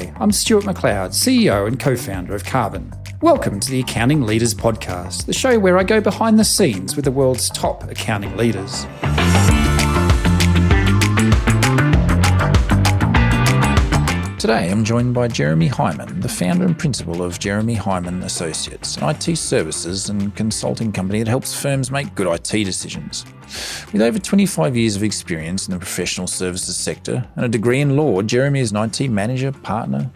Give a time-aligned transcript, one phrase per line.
[0.00, 2.92] I'm Stuart McLeod, CEO and co founder of Karbon.
[3.20, 7.04] Welcome to the Accounting Leaders Podcast, the show where I go behind the scenes with
[7.04, 8.86] the world's top accounting leaders.
[14.40, 19.10] Today, I'm joined by Jeremy Hyman, the founder and principal of Jeremy Hyman Associates, an
[19.10, 23.26] IT services and consulting company that helps firms make good IT decisions.
[23.92, 27.98] With over 25 years of experience in the professional services sector and a degree in
[27.98, 30.10] law, Jeremy is an IT manager, partner,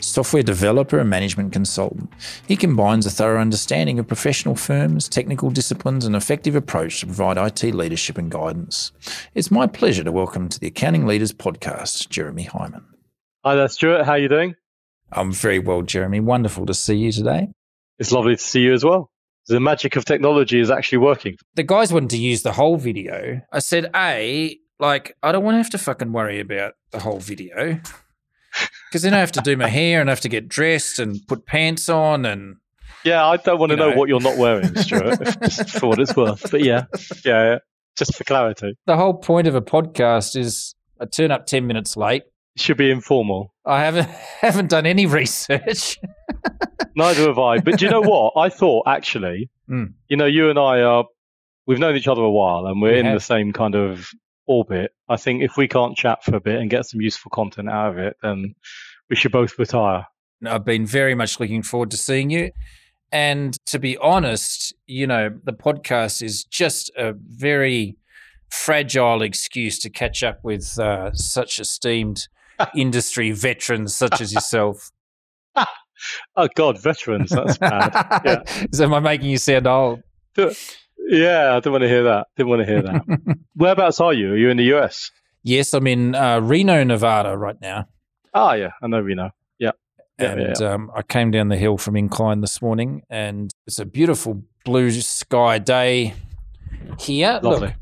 [0.00, 2.10] software developer, and management consultant.
[2.48, 7.38] He combines a thorough understanding of professional firms, technical disciplines, and effective approach to provide
[7.38, 8.90] IT leadership and guidance.
[9.36, 12.97] It's my pleasure to welcome to the Accounting Leaders podcast, Jeremy Hyman.
[13.44, 14.04] Hi there, Stuart.
[14.04, 14.56] How are you doing?
[15.12, 16.18] I'm very well, Jeremy.
[16.18, 17.46] Wonderful to see you today.
[18.00, 19.12] It's lovely to see you as well.
[19.46, 21.36] The magic of technology is actually working.
[21.54, 23.40] The guys wanted to use the whole video.
[23.52, 27.20] I said, A, like, I don't want to have to fucking worry about the whole
[27.20, 27.80] video
[28.90, 31.24] because then I have to do my hair and I have to get dressed and
[31.28, 32.56] put pants on and.
[33.04, 33.90] Yeah, I don't want to know.
[33.90, 33.96] know.
[33.96, 36.50] what you're not wearing, Stuart, just for what it's worth.
[36.50, 36.86] But yeah,
[37.24, 37.58] yeah, yeah,
[37.96, 38.76] just for clarity.
[38.86, 42.24] The whole point of a podcast is I turn up 10 minutes late
[42.60, 43.54] should be informal.
[43.64, 44.08] I haven't
[44.40, 45.98] haven't done any research.
[46.96, 47.58] Neither have I.
[47.58, 48.32] But do you know what?
[48.36, 49.92] I thought actually, mm.
[50.08, 51.04] you know, you and I are
[51.66, 53.14] we've known each other a while and we're we in have.
[53.14, 54.10] the same kind of
[54.46, 54.92] orbit.
[55.08, 57.90] I think if we can't chat for a bit and get some useful content out
[57.90, 58.54] of it, then
[59.10, 60.06] we should both retire.
[60.44, 62.50] I've been very much looking forward to seeing you.
[63.10, 67.96] And to be honest, you know, the podcast is just a very
[68.50, 72.28] fragile excuse to catch up with uh, such esteemed
[72.74, 74.90] industry veterans such as yourself.
[76.36, 77.30] oh God, veterans.
[77.30, 78.22] That's bad.
[78.24, 78.66] Yeah.
[78.72, 80.02] so am I making you sound old?
[80.36, 82.26] Yeah, I didn't want to hear that.
[82.36, 83.38] Didn't want to hear that.
[83.54, 84.32] Whereabouts are you?
[84.32, 85.10] Are you in the US?
[85.42, 87.86] Yes, I'm in uh, Reno, Nevada right now.
[88.34, 89.30] Ah, yeah, I know Reno.
[89.58, 89.70] Yeah.
[90.18, 90.72] yeah and yeah, yeah.
[90.74, 94.90] Um, I came down the hill from Incline this morning, and it's a beautiful blue
[94.90, 96.14] sky day
[96.98, 97.40] here.
[97.42, 97.74] Lovely.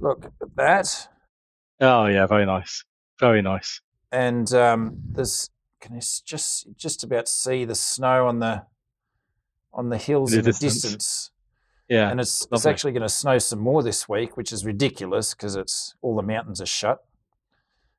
[0.00, 1.08] Look, look at that.
[1.80, 2.82] Oh yeah, very nice.
[3.20, 3.80] Very nice
[4.12, 5.50] and um, there's
[5.80, 8.62] can you just just about see the snow on the
[9.72, 10.82] on the hills in the, distance.
[10.82, 11.30] distance.
[11.88, 12.56] Yeah, and it's lovely.
[12.56, 16.16] it's actually going to snow some more this week, which is ridiculous because it's all
[16.16, 16.98] the mountains are shut.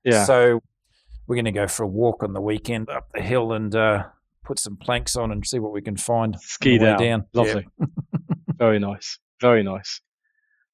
[0.03, 0.25] Yeah.
[0.25, 0.61] So
[1.27, 4.05] we're going to go for a walk on the weekend up the hill and uh,
[4.43, 6.37] put some planks on and see what we can find.
[6.41, 6.99] Ski down.
[6.99, 7.25] down.
[7.33, 7.67] Lovely.
[7.79, 7.85] Yeah.
[8.57, 9.19] Very nice.
[9.39, 10.01] Very nice.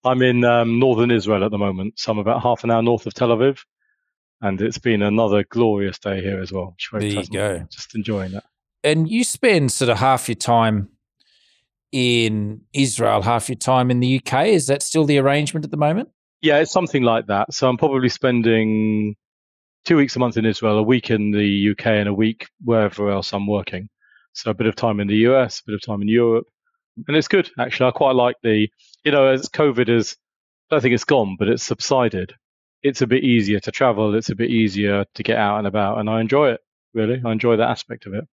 [0.05, 3.05] I'm in um, northern Israel at the moment, so I'm about half an hour north
[3.05, 3.59] of Tel Aviv
[4.43, 6.75] and it's been another glorious day here as well.
[6.91, 7.65] There you go.
[7.71, 8.43] Just enjoying it.
[8.83, 10.89] And you spend sort of half your time
[11.93, 14.47] in Israel, half your time in the UK.
[14.47, 16.09] Is that still the arrangement at the moment?
[16.41, 17.53] Yeah, it's something like that.
[17.53, 19.15] So I'm probably spending
[19.85, 23.09] two weeks a month in Israel, a week in the UK, and a week wherever
[23.09, 23.87] else I'm working.
[24.33, 26.47] So a bit of time in the US, a bit of time in Europe.
[27.07, 27.87] And it's good, actually.
[27.87, 28.67] I quite like the,
[29.05, 30.17] you know, as COVID is,
[30.69, 32.33] I don't think it's gone, but it's subsided
[32.83, 34.13] it's a bit easier to travel.
[34.13, 36.61] It's a bit easier to get out and about, and I enjoy it.
[36.93, 38.27] Really, I enjoy that aspect of it.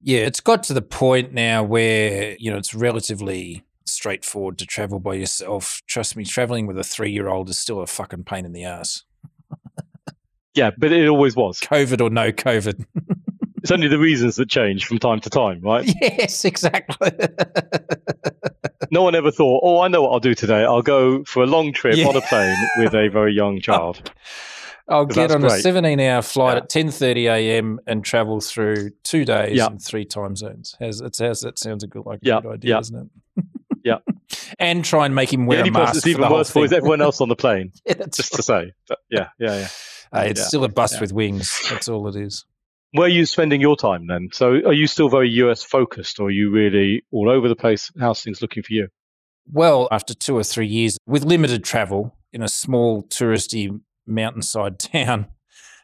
[0.00, 5.00] Yeah, it's got to the point now where you know it's relatively straightforward to travel
[5.00, 5.82] by yourself.
[5.86, 9.04] Trust me, traveling with a three-year-old is still a fucking pain in the ass.
[10.54, 11.58] yeah, but it always was.
[11.60, 12.84] COVID or no COVID.
[13.62, 15.90] it's only the reasons that change from time to time, right?
[16.00, 17.10] Yes, exactly.
[18.90, 20.64] no one ever thought, oh, I know what I'll do today.
[20.64, 22.06] I'll go for a long trip yeah.
[22.06, 24.10] on a plane with a very young child.
[24.88, 25.52] I'll get on great.
[25.52, 26.62] a 17 hour flight yeah.
[26.62, 27.80] at 10.30 a.m.
[27.86, 29.68] and travel through two days yeah.
[29.68, 30.76] in three time zones.
[30.78, 32.40] Has, it's, has, that sounds a good, like, yeah.
[32.40, 33.44] good idea, doesn't it?
[33.84, 33.98] yeah.
[34.58, 35.96] And try and make him wear the a mask.
[35.96, 37.72] It's even worse for is everyone else on the plane.
[37.86, 38.36] yeah, just right.
[38.36, 38.72] to say.
[38.88, 39.68] But yeah, yeah, yeah.
[40.12, 41.60] Uh, it's still a bus with wings.
[41.70, 42.44] That's all it is.
[42.94, 44.28] Where are you spending your time then?
[44.32, 47.90] So are you still very US focused or are you really all over the place?
[47.98, 48.86] How's things looking for you?
[49.52, 55.26] Well, after two or three years with limited travel in a small touristy mountainside town,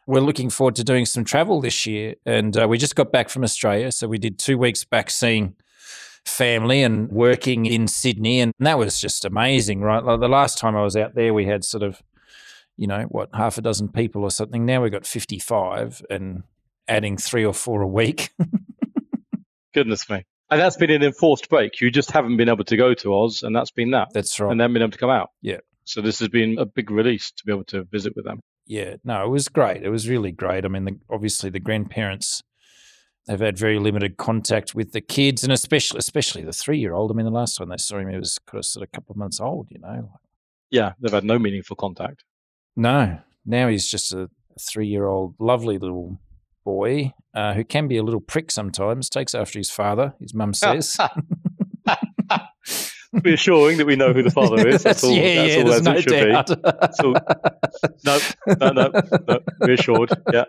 [0.06, 2.14] we're looking forward to doing some travel this year.
[2.26, 3.90] And uh, we just got back from Australia.
[3.90, 5.56] So we did two weeks back seeing
[6.24, 8.38] family and working in Sydney.
[8.38, 10.04] And that was just amazing, right?
[10.04, 12.04] Like the last time I was out there, we had sort of,
[12.76, 14.64] you know, what, half a dozen people or something.
[14.64, 16.44] Now we've got 55 and
[16.90, 18.30] adding three or four a week.
[19.74, 20.24] Goodness me.
[20.50, 21.80] And that's been an enforced break.
[21.80, 24.08] You just haven't been able to go to Oz, and that's been that.
[24.12, 24.50] That's right.
[24.50, 25.30] And then been able to come out.
[25.40, 25.58] Yeah.
[25.84, 28.40] So this has been a big release to be able to visit with them.
[28.66, 28.96] Yeah.
[29.04, 29.82] No, it was great.
[29.82, 30.64] It was really great.
[30.64, 32.42] I mean, the, obviously the grandparents
[33.26, 37.12] they've had very limited contact with the kids, and especially especially the three year old.
[37.12, 39.16] I mean, the last time they saw him, he was sort of a couple of
[39.16, 39.68] months old.
[39.70, 40.12] You know.
[40.70, 42.24] Yeah, they've had no meaningful contact.
[42.76, 43.18] No.
[43.46, 44.28] Now he's just a
[44.60, 46.18] three year old, lovely little
[46.64, 50.54] boy uh, who can be a little prick sometimes, takes after his father, his mum
[50.54, 50.96] says.
[53.24, 54.82] Reassuring that we know who the father is.
[54.84, 56.30] That's all, yeah, that's yeah, all there's as no it should be.
[56.30, 56.62] doubt.
[56.62, 57.14] That's all.
[58.04, 59.40] No, no, no, no.
[59.62, 60.10] Reassured.
[60.32, 60.44] Yeah.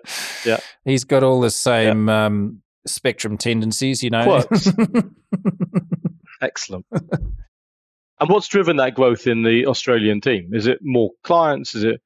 [0.46, 0.60] Yeah.
[0.86, 4.24] He's got all the same um, spectrum tendencies, you know.
[4.24, 4.72] Quirks.
[6.42, 6.86] Excellent.
[6.92, 10.54] And what's driven that growth in the Australian team?
[10.54, 11.74] Is it more clients?
[11.74, 12.00] Is it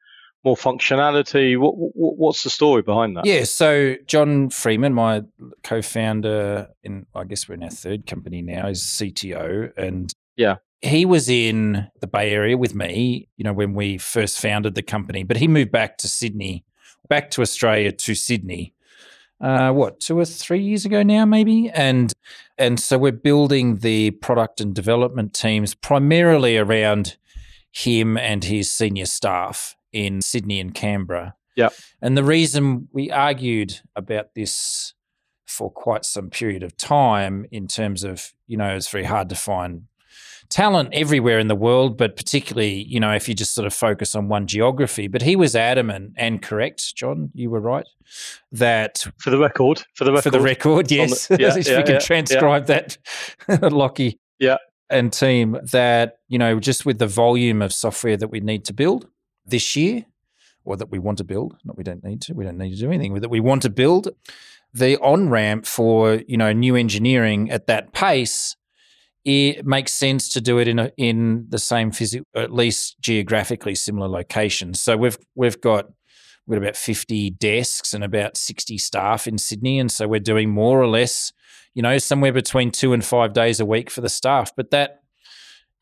[0.45, 1.59] more functionality?
[1.59, 3.25] What, what, what's the story behind that?
[3.25, 5.23] Yeah, so John Freeman, my
[5.63, 10.57] co-founder in I guess we're in our third company now, is CTO and Yeah.
[10.81, 14.83] He was in the Bay Area with me, you know, when we first founded the
[14.83, 16.63] company, but he moved back to Sydney,
[17.09, 18.73] back to Australia to Sydney.
[19.41, 21.69] Uh, what, two or three years ago now, maybe?
[21.71, 22.13] And
[22.57, 27.17] and so we're building the product and development teams primarily around
[27.71, 31.35] him and his senior staff in Sydney and Canberra.
[31.55, 31.69] Yeah.
[32.01, 34.93] And the reason we argued about this
[35.47, 39.35] for quite some period of time, in terms of, you know, it's very hard to
[39.35, 39.83] find
[40.49, 44.15] talent everywhere in the world, but particularly, you know, if you just sort of focus
[44.15, 45.07] on one geography.
[45.07, 47.87] But he was adamant and correct, John, you were right,
[48.51, 51.27] that For the record, for the record, for the record, yes.
[51.27, 52.97] the- yeah, if yeah, we can yeah, transcribe that,
[53.61, 54.19] Lockie.
[54.39, 54.57] Yeah.
[54.89, 58.73] And team, that, you know, just with the volume of software that we need to
[58.73, 59.07] build
[59.45, 60.05] this year,
[60.63, 62.79] or that we want to build, not we don't need to, we don't need to
[62.79, 64.09] do anything, that we want to build,
[64.73, 68.55] the on ramp for, you know, new engineering at that pace,
[69.23, 73.73] it makes sense to do it in a, in the same physical, at least geographically
[73.73, 74.81] similar locations.
[74.81, 75.87] So we've we've got
[76.45, 79.79] we've got about 50 desks and about 60 staff in Sydney.
[79.79, 81.33] And so we're doing more or less,
[81.73, 84.51] you know, somewhere between two and five days a week for the staff.
[84.55, 85.01] But that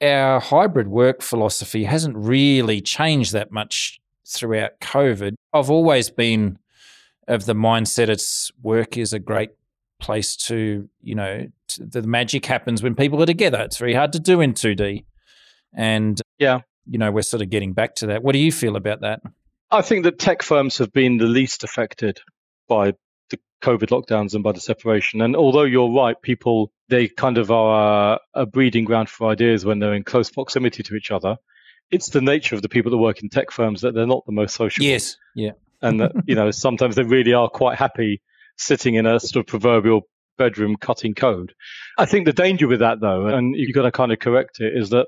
[0.03, 5.35] our hybrid work philosophy hasn't really changed that much throughout COVID.
[5.53, 6.59] I've always been
[7.27, 9.51] of the mindset it's work is a great
[9.99, 13.61] place to, you know, to, the magic happens when people are together.
[13.61, 15.05] It's very hard to do in 2D.
[15.73, 16.61] And Yeah.
[16.85, 18.23] you know, we're sort of getting back to that.
[18.23, 19.21] What do you feel about that?
[19.71, 22.19] I think that tech firms have been the least affected
[22.67, 22.93] by
[23.63, 25.21] COVID lockdowns and by the separation.
[25.21, 29.79] And although you're right, people they kind of are a breeding ground for ideas when
[29.79, 31.37] they're in close proximity to each other.
[31.89, 34.31] It's the nature of the people that work in tech firms that they're not the
[34.31, 34.83] most social.
[34.83, 35.17] Yes.
[35.35, 35.51] Yeah.
[35.83, 38.21] and that you know sometimes they really are quite happy
[38.57, 40.01] sitting in a sort of proverbial
[40.37, 41.53] bedroom cutting code.
[41.97, 44.75] I think the danger with that though, and you've got to kind of correct it,
[44.75, 45.07] is that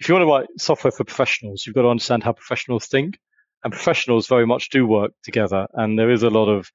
[0.00, 3.18] if you want to write software for professionals, you've got to understand how professionals think,
[3.64, 6.70] and professionals very much do work together, and there is a lot of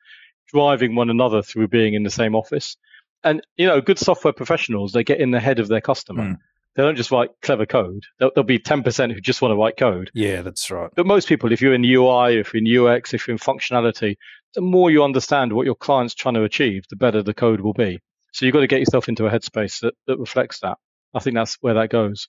[0.53, 2.77] driving one another through being in the same office.
[3.23, 6.23] And you know, good software professionals they get in the head of their customer.
[6.23, 6.37] Mm.
[6.75, 8.03] They don't just write clever code.
[8.17, 10.09] There'll, there'll be ten percent who just want to write code.
[10.13, 10.89] Yeah, that's right.
[10.95, 14.15] But most people, if you're in UI, if you're in UX, if you're in functionality,
[14.55, 17.73] the more you understand what your client's trying to achieve, the better the code will
[17.73, 17.99] be.
[18.33, 20.77] So you've got to get yourself into a headspace that, that reflects that.
[21.13, 22.27] I think that's where that goes.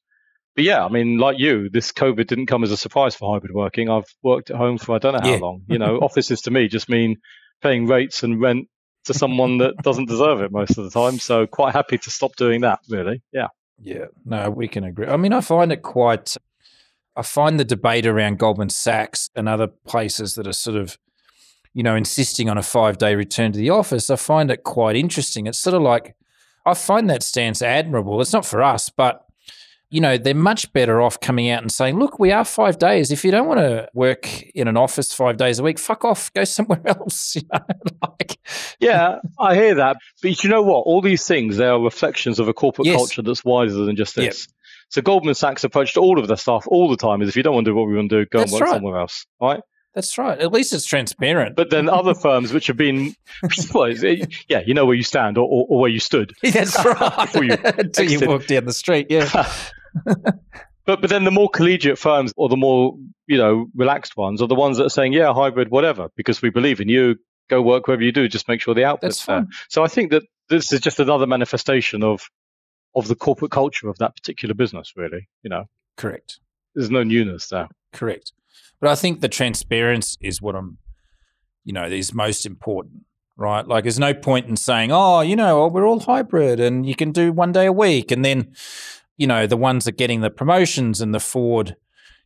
[0.55, 3.53] But yeah, I mean, like you, this COVID didn't come as a surprise for hybrid
[3.55, 3.89] working.
[3.91, 5.39] I've worked at home for I don't know how Yeah.
[5.39, 5.63] long.
[5.67, 7.17] You know, offices to me just mean
[7.65, 8.69] paying rates and rent
[9.05, 11.19] to someone that doesn't deserve it most of the time.
[11.19, 13.23] So quite happy to stop doing that, really.
[13.33, 13.49] Yeah.
[13.83, 15.09] Yeah, no, we can agree.
[15.09, 16.37] I mean, I find it quite.
[17.17, 20.97] I find the debate around Goldman Sachs and other places that are sort of,
[21.73, 24.11] you know, insisting on a five day return to the office.
[24.11, 25.47] I find it quite interesting.
[25.47, 26.15] It's sort of like,
[26.65, 28.21] I find that stance admirable.
[28.21, 29.24] It's not for us, but
[29.95, 33.13] you know, they're much better off coming out and saying, look, we are five days.
[33.13, 36.33] If you don't want to work in an office five days a week, fuck off,
[36.33, 37.37] go somewhere else.
[37.43, 37.61] You know,
[38.03, 38.39] like,
[38.81, 39.99] Yeah, I hear that.
[40.21, 40.79] But you know what?
[40.81, 42.97] All these things, they are reflections of a corporate Yes.
[42.97, 44.27] culture that's wiser than just Yep.
[44.31, 44.49] this.
[44.89, 47.45] So Goldman Sachs approach to all of their staff all the time is if you
[47.45, 48.75] don't want to do what we want to do, go That's and work right.
[48.77, 49.27] somewhere else.
[49.41, 49.61] Right?
[49.95, 50.41] that's right.
[50.41, 51.55] At least it's transparent.
[51.55, 53.15] But then other firms which have been,
[53.73, 56.33] well, yeah, you know where you stand or, or, or where you stood.
[56.43, 57.29] that's right.
[57.37, 59.07] You Until you walk down the street.
[59.09, 59.31] Yeah.
[60.87, 62.95] But but then the more collegiate firms or the more
[63.27, 66.51] you know relaxed ones are the ones that are saying, yeah, hybrid, whatever, because we
[66.51, 67.17] believe in you.
[67.51, 68.27] Go work wherever you do.
[68.27, 69.47] Just make sure the output's That's there.
[69.69, 72.23] So I think that this is just another manifestation of
[72.95, 74.93] of the corporate culture of that particular business.
[74.97, 75.65] Really, you know,
[75.97, 76.39] Correct.
[76.75, 77.69] there's no newness there.
[77.93, 78.33] Correct.
[78.81, 80.79] But I think the transparency is what I'm,
[81.65, 83.05] you know, is most important,
[83.37, 83.67] right?
[83.67, 87.13] Like, there's no point in saying, oh, you know, we're all hybrid and you can
[87.13, 88.11] do one day a week.
[88.11, 88.53] And then,
[89.17, 91.77] you know, the ones that are getting the promotions and the forward,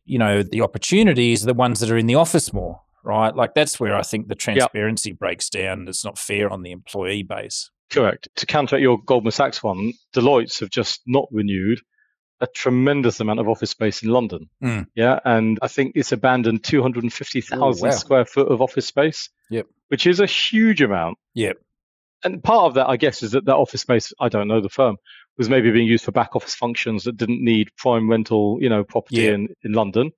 [0.05, 3.35] you know, the opportunities are the ones that are in the office more, right?
[3.35, 5.87] Like, that's where I think the transparency breaks down.
[5.87, 7.69] It's not fair on the employee base.
[7.89, 8.27] Correct.
[8.35, 11.81] To counteract your Goldman Sachs one, Deloitte's have just not renewed
[12.41, 14.49] a tremendous amount of office space in London.
[14.63, 14.85] Mm.
[14.95, 17.91] Yeah, and I think it's abandoned 250,000 Oh, wow.
[17.95, 19.29] square foot of office space.
[19.49, 19.65] Yep.
[19.89, 21.17] which is a huge amount.
[21.33, 21.57] Yep.
[22.23, 24.69] And part of that, I guess, is that that office space, I don't know the
[24.69, 24.97] firm,
[25.39, 28.83] was maybe being used for back office functions that didn't need prime rental, you know,
[28.83, 29.31] property Yeah.
[29.31, 30.11] in, in London.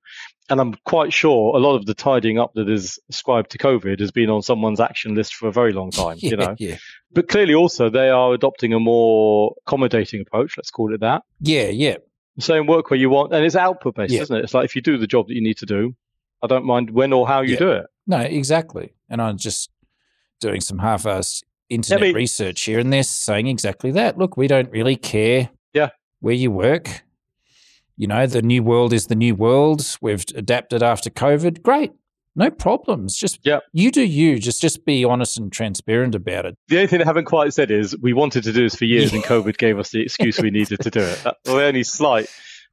[0.50, 4.00] And I'm quite sure a lot of the tidying up that is ascribed to COVID
[4.00, 6.54] has been on someone's action list for a very long time, yeah, you know.
[6.58, 6.76] yeah,
[7.12, 11.22] But clearly also they are adopting a more accommodating approach, let's call it that.
[11.40, 11.96] yeah, yeah.
[12.40, 14.42] Saying work where you want, and it's output based, isn't it?
[14.44, 15.94] It's like if you do the job that you need to do,
[16.42, 17.86] I don't mind when or how you do it.
[18.06, 18.94] No, exactly.
[19.10, 19.68] And I'm just
[20.40, 21.42] doing some half-assed
[21.74, 24.18] internet mean- research here, and they're saying exactly that.
[24.18, 25.50] Look, we don't really care.
[25.72, 25.88] Yeah.
[26.20, 27.02] where you work.
[27.96, 29.96] You know, the new world is the new world.
[30.00, 31.62] We've adapted after COVID.
[31.62, 31.92] Great,
[32.36, 33.16] no problems.
[33.16, 33.58] Just Yeah.
[33.72, 34.38] you do you.
[34.38, 36.56] Just just be honest and transparent about it.
[36.68, 39.12] The only thing they haven't quite said is we wanted to do this for years,
[39.12, 41.18] and COVID gave us the excuse we needed to do it.
[41.26, 42.26] Uh, That's the only slight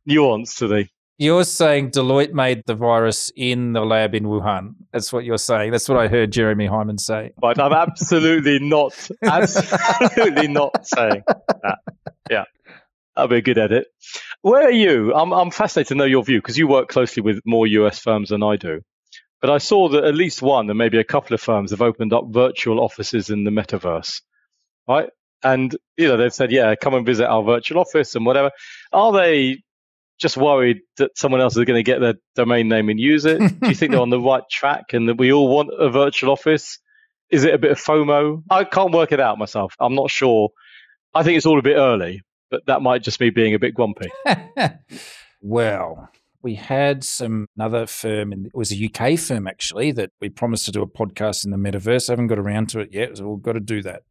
[0.05, 0.87] nuance to the.
[1.21, 4.75] You're saying Deloitte made the virus in the lab in Wuhan.
[4.93, 5.71] That's what you're saying.
[5.71, 7.31] That's what I heard Jeremy Hyman say.
[7.37, 11.79] But I'm absolutely not, absolutely not saying that.
[12.31, 12.45] Yeah,
[13.17, 13.87] that'll be a good edit.
[14.43, 15.13] Where are you?
[15.13, 18.29] I'm I'm fascinated to know your view because you work closely with more US firms
[18.29, 18.79] than I do.
[19.41, 22.13] But I saw that at least one and maybe a couple of firms have opened
[22.13, 24.21] up virtual offices in the metaverse,
[24.87, 25.09] right?
[25.43, 28.51] And you know they've said, yeah, come and visit our virtual office and whatever.
[28.93, 29.63] Are they
[30.19, 33.39] just worried that someone else is going to get their domain name and use it?
[33.39, 36.31] Do you think they're on the right track and that we all want a virtual
[36.31, 36.79] office?
[37.29, 38.43] Is it a bit of FOMO?
[38.49, 39.75] I can't work it out myself.
[39.79, 40.49] I'm not sure.
[41.13, 42.21] I think it's all a bit early,
[42.51, 44.09] but that might just me being a bit grumpy.
[45.41, 46.09] well,
[46.41, 50.65] we had some another firm, and it was a UK firm actually that we promised
[50.65, 52.09] to do a podcast in the metaverse.
[52.09, 54.03] I haven't got around to it yet, so we've got to do that.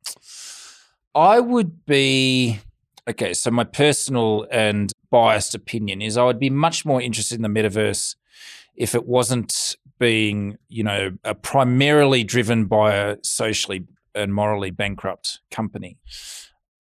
[1.15, 2.61] I would be
[3.09, 3.35] okay.
[3.35, 7.49] So my personal and biased opinion is I would be much more interested in the
[7.49, 8.17] metaverse
[8.77, 11.11] if it wasn't being, you know,
[11.43, 13.85] primarily driven by a socially
[14.15, 15.97] and morally bankrupt company.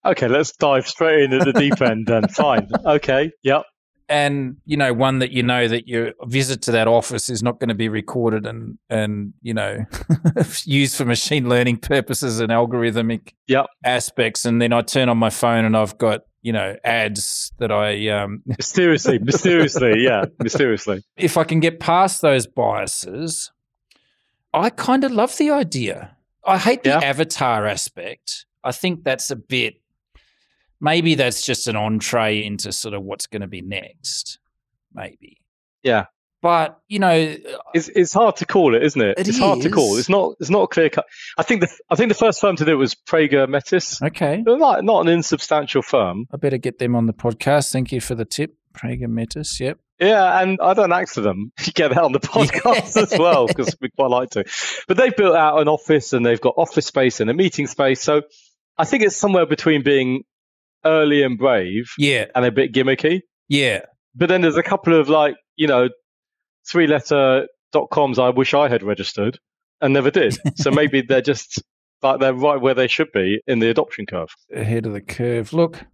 [0.04, 2.28] Okay, let's dive straight in at the deep end then.
[2.28, 2.68] Fine.
[2.84, 3.30] Okay.
[3.42, 3.64] Yep.
[4.08, 7.58] and you know one that you know that your visit to that office is not
[7.60, 9.84] going to be recorded and and you know
[10.64, 13.66] used for machine learning purposes and algorithmic Yep.
[13.84, 17.70] aspects and then i turn on my phone and i've got you know ads that
[17.70, 21.02] i um Mysteriously, mysteriously, yeah, mysteriously.
[21.16, 23.52] if i can get past those biases
[24.54, 27.00] i kind of love the idea i hate the Yeah.
[27.12, 29.74] avatar aspect i think that's a bit
[30.80, 34.38] maybe that's just an entree into sort of what's going to be next
[34.94, 35.36] maybe
[35.82, 36.06] Yeah.
[36.42, 37.36] But you know
[37.74, 39.18] It's it's hard to call it, isn't it?
[39.18, 39.96] It it's hard to call.
[39.96, 41.04] It's not it's not a clear cut.
[41.36, 44.00] I think the I think the first firm to do it was Prager Metis.
[44.02, 46.26] okay They're not not an insubstantial firm.
[46.32, 49.78] i better get them on the podcast thank you for the tip prager metis yep
[49.98, 51.50] Yeah, and I don't ask for them.
[51.66, 54.44] You get that on the podcast as well because we quite like to.
[54.86, 58.00] But they've built out an office and they've got office space and a meeting space.
[58.00, 58.22] So
[58.76, 60.22] I think it's somewhere between being
[60.84, 63.22] early and brave yeah and a bit gimmicky.
[63.48, 63.80] yeah
[64.14, 65.88] But then there's a couple of like you know
[66.70, 69.38] three letter dot coms I wish I had registered
[69.80, 70.36] and never did.
[70.56, 71.62] so maybe they're just
[72.02, 74.30] like they're right where they should be in the adoption curve.
[74.54, 75.84] ahead of the curve look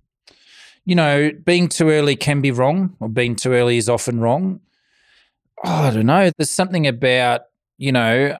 [0.84, 4.60] you know being too early can be wrong or being too early is often wrong
[5.64, 7.42] oh, i don't know there's something about
[7.78, 8.36] you know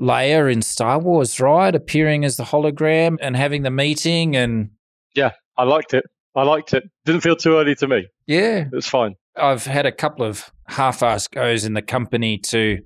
[0.00, 1.74] Leia in Star Wars, right?
[1.74, 4.70] Appearing as the hologram and having the meeting and
[5.14, 6.04] Yeah, I liked it.
[6.36, 6.84] I liked it.
[7.04, 8.06] Didn't feel too early to me.
[8.26, 9.16] yeah, It was fine.
[9.38, 12.78] I've had a couple of half-assed goes in the company to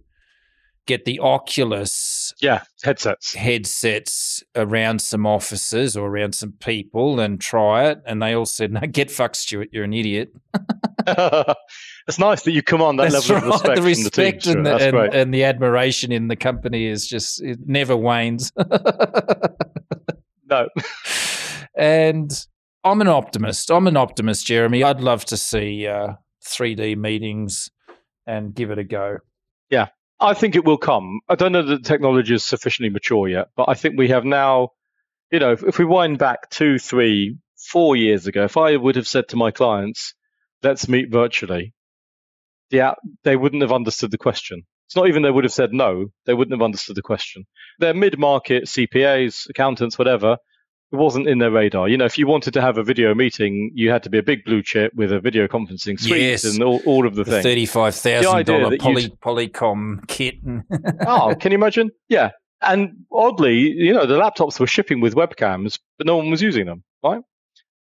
[0.87, 3.35] get the Oculus Yeah, headsets.
[3.35, 8.73] headsets around some offices or around some people and try it, and they all said,
[8.73, 9.69] "No, get fucked, Stuart.
[9.73, 10.33] You're an idiot."
[11.07, 14.57] it's nice that you command that That's level of respect, the from the team.
[14.57, 18.53] and, the, and, and the admiration in the company is just it never wanes.
[20.49, 20.69] no,
[21.77, 22.47] and
[22.85, 23.71] I'm an optimist.
[23.71, 24.83] I'm an optimist, Jeremy.
[24.83, 27.71] I'd love to see uh, 3D meetings
[28.27, 29.19] and give it a go.
[29.71, 29.89] Yeah,
[30.21, 31.21] I think it will come.
[31.29, 34.25] I don't know that the technology is sufficiently mature yet, but I think we have
[34.25, 34.71] now,
[35.31, 38.97] you know, if, if we wind back two, three, four years ago, if I would
[38.97, 40.15] have said to my clients,
[40.63, 41.75] let's meet virtually,
[42.71, 42.95] yeah,
[43.25, 44.63] they wouldn't have understood the question.
[44.87, 47.45] It's not even they would have said no, they wouldn't have understood the question.
[47.79, 50.37] They're mid market CPAs, accountants, whatever.
[50.93, 51.89] It wasn't in their radar.
[51.89, 54.23] You know, if you wanted to have a video meeting, you had to be a
[54.23, 56.45] big blue chip with a video conferencing suite Yes.
[56.45, 57.43] and all, all of the, The things.
[57.45, 60.35] thirty-five thousand dollar poly, Polycom kit.
[61.07, 61.91] oh, can you imagine?
[62.09, 62.31] Yeah.
[62.61, 66.67] And oddly, you know, the laptops were shipping with webcams, but no one was using
[66.67, 67.23] them, right?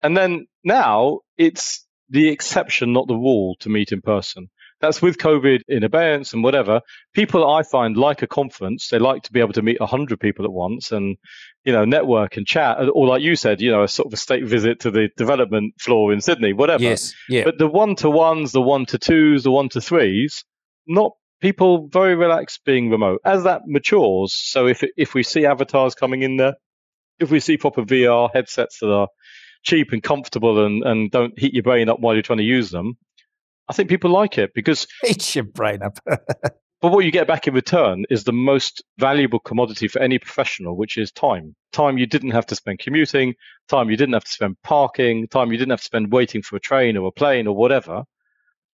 [0.04, 4.50] And then now it's the exception, not the rule, to meet in person.
[4.82, 6.82] That's with COVID in abeyance and whatever.
[7.14, 8.88] People I find like a conference.
[8.90, 11.18] They like to be able to meet 100 people at once and,
[11.66, 12.78] you know, network and chat.
[12.94, 15.74] Or like you said, you know, a sort of a state visit to the development
[15.80, 16.84] floor in Sydney, whatever.
[16.84, 17.14] Yes.
[17.28, 17.44] Yeah.
[17.44, 20.46] But the one to ones, the one to twos, the one to threes,
[20.88, 23.22] not people very relaxed being remote.
[23.26, 26.56] As that matures, so if if we see avatars coming in there,
[27.20, 29.08] if we see proper VR headsets that are
[29.64, 32.72] cheap and comfortable and, and don't heat your brain up while you're trying to use
[32.72, 32.98] them,
[33.70, 36.00] I think people like it because it's your brain up.
[36.06, 40.76] but what you get back in return is the most valuable commodity for any professional,
[40.76, 41.56] which is time.
[41.72, 43.36] Time you didn't have to spend commuting,
[43.68, 46.56] time you didn't have to spend parking, time you didn't have to spend waiting for
[46.56, 48.04] a train or a plane or whatever.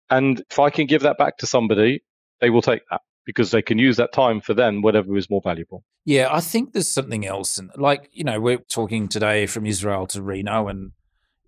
[0.10, 2.04] And if I can give that back to somebody,
[2.40, 5.42] they will take that because they can use that time for then whatever is more
[5.44, 5.84] valuable.
[6.06, 7.58] Yeah, I think there's something else.
[7.58, 10.92] And like, you know, we're talking today from Israel to Reno and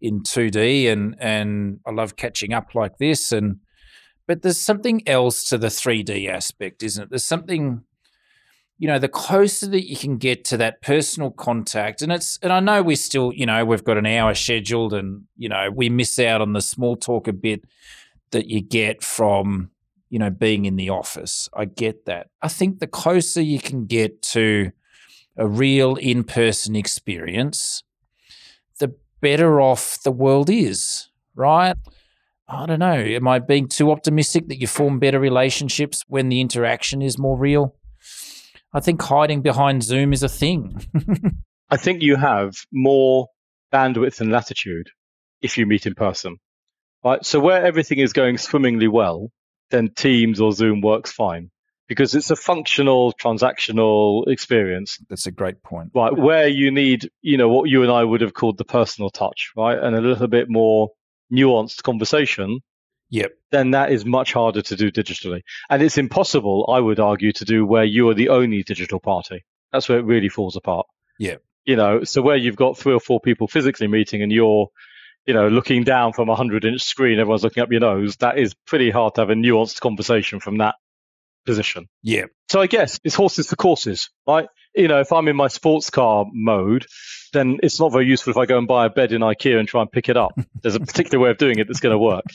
[0.01, 3.60] in 2D and and I love catching up like this and
[4.27, 7.10] but there's something else to the 3D aspect, isn't it?
[7.10, 7.84] There's something
[8.80, 12.54] you know, the closer that you can get to that personal contact, and it's, and
[12.54, 15.89] I know we still, you know, we've got an hour scheduled, and you know, we
[15.89, 17.66] miss out on the small talk a bit
[18.30, 19.72] that you get from
[20.10, 21.50] you know, being in the office.
[21.54, 22.27] I get that.
[22.42, 24.72] I think the closer you can get to
[25.38, 27.84] a real in person experience,
[29.22, 31.76] better off the world is, right?
[32.50, 32.94] I don't know.
[32.94, 37.38] Am I being too optimistic that you form better relationships when the interaction is more
[37.38, 37.76] real?
[38.74, 40.86] I think hiding behind Zoom is a thing.
[41.70, 43.28] I think you have more
[43.74, 44.90] bandwidth and latitude
[45.42, 46.38] if you meet in person.
[47.04, 47.26] Right.
[47.26, 49.30] So where everything is going swimmingly well,
[49.70, 51.52] then Teams or Zoom works fine
[51.88, 54.98] because it's a functional transactional experience.
[55.10, 55.91] That's a great point.
[55.96, 59.10] Right, where you need, you know, what you and I would have called the personal
[59.10, 59.77] touch, right?
[59.77, 60.89] And a little bit more
[61.32, 62.60] nuanced conversation.
[63.10, 63.32] Yep.
[63.51, 65.41] Then that is much harder to do digitally.
[65.70, 69.46] And it's impossible, I would argue, to do where you are the only digital party.
[69.72, 70.88] That's where it really falls apart.
[71.18, 71.35] Yeah.
[71.66, 74.68] You know, so where you've got three or four people physically meeting and you're
[75.25, 78.38] you know, looking down from a 100 inch screen, everyone's looking up your nose, that
[78.38, 80.75] is pretty hard to have a nuanced conversation from that
[81.48, 81.88] position.
[82.03, 82.25] Yeah.
[82.50, 84.48] So I guess it's horses for courses, right?
[84.75, 86.86] You know, if I'm in my sports car mode,
[87.33, 89.68] then it's not very useful if I go and buy a bed in IKEA and
[89.68, 90.33] try and pick it up.
[90.62, 92.25] There's a particular way of doing it that's going to work.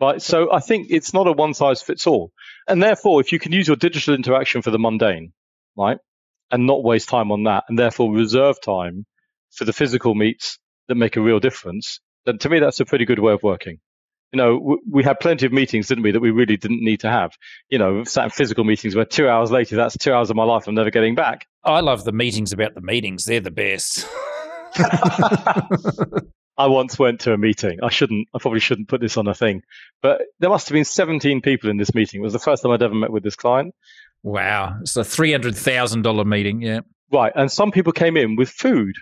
[0.00, 0.22] Right.
[0.22, 2.32] So I think it's not a one size fits all.
[2.66, 5.32] And therefore, if you can use your digital interaction for the mundane,
[5.76, 5.98] right,
[6.50, 9.04] and not waste time on that, and therefore reserve time
[9.50, 13.04] for the physical meets that make a real difference, then to me, that's a pretty
[13.04, 13.78] good way of working.
[14.32, 17.10] You know, we had plenty of meetings, didn't we, that we really didn't need to
[17.10, 17.36] have.
[17.68, 20.44] You know, sat in physical meetings where two hours later, that's two hours of my
[20.44, 21.46] life I'm never getting back.
[21.64, 23.24] I love the meetings about the meetings.
[23.24, 24.06] They're the best.
[26.60, 27.78] I once went to a meeting.
[27.82, 29.62] I shouldn't, I probably shouldn't put this on a thing,
[30.02, 32.20] but there must have been 17 people in this meeting.
[32.20, 33.74] It was the first time I'd ever met with this client.
[34.22, 34.76] Wow.
[34.82, 36.60] It's a $300,000 meeting.
[36.60, 36.80] Yeah.
[37.10, 37.32] Right.
[37.34, 38.94] And some people came in with food.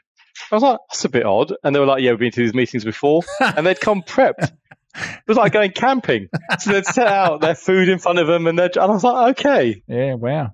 [0.53, 1.53] I was like, that's a bit odd.
[1.65, 3.23] And they were like, yeah, we've been to these meetings before.
[3.41, 4.53] and they'd come prepped.
[5.19, 6.29] It was like going camping.
[6.59, 9.39] So they'd set out their food in front of them and, and I was like,
[9.39, 9.83] okay.
[9.87, 10.53] Yeah, wow.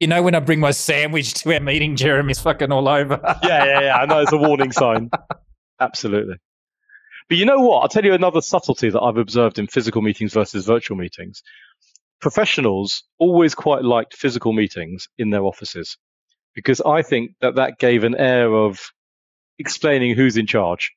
[0.00, 3.20] You know, when I bring my sandwich to our meeting, Jeremy's fucking all over.
[3.42, 3.96] yeah, yeah, yeah.
[3.96, 5.10] I know it's a warning sign.
[5.80, 6.36] Absolutely.
[7.28, 7.80] But you know what?
[7.80, 11.42] I'll tell you another subtlety that I've observed in physical meetings versus virtual meetings.
[12.20, 15.96] Professionals always quite liked physical meetings in their offices
[16.54, 18.80] because I think that that gave an air of
[19.58, 20.92] explaining who's in charge.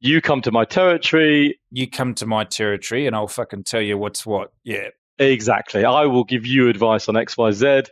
[0.00, 1.58] You come to my territory.
[1.70, 4.52] You come to my territory, and I'll fucking tell you what's what.
[4.64, 4.88] Yeah.
[5.18, 5.84] Exactly.
[5.84, 7.82] I will give you advice on X, Y, Z,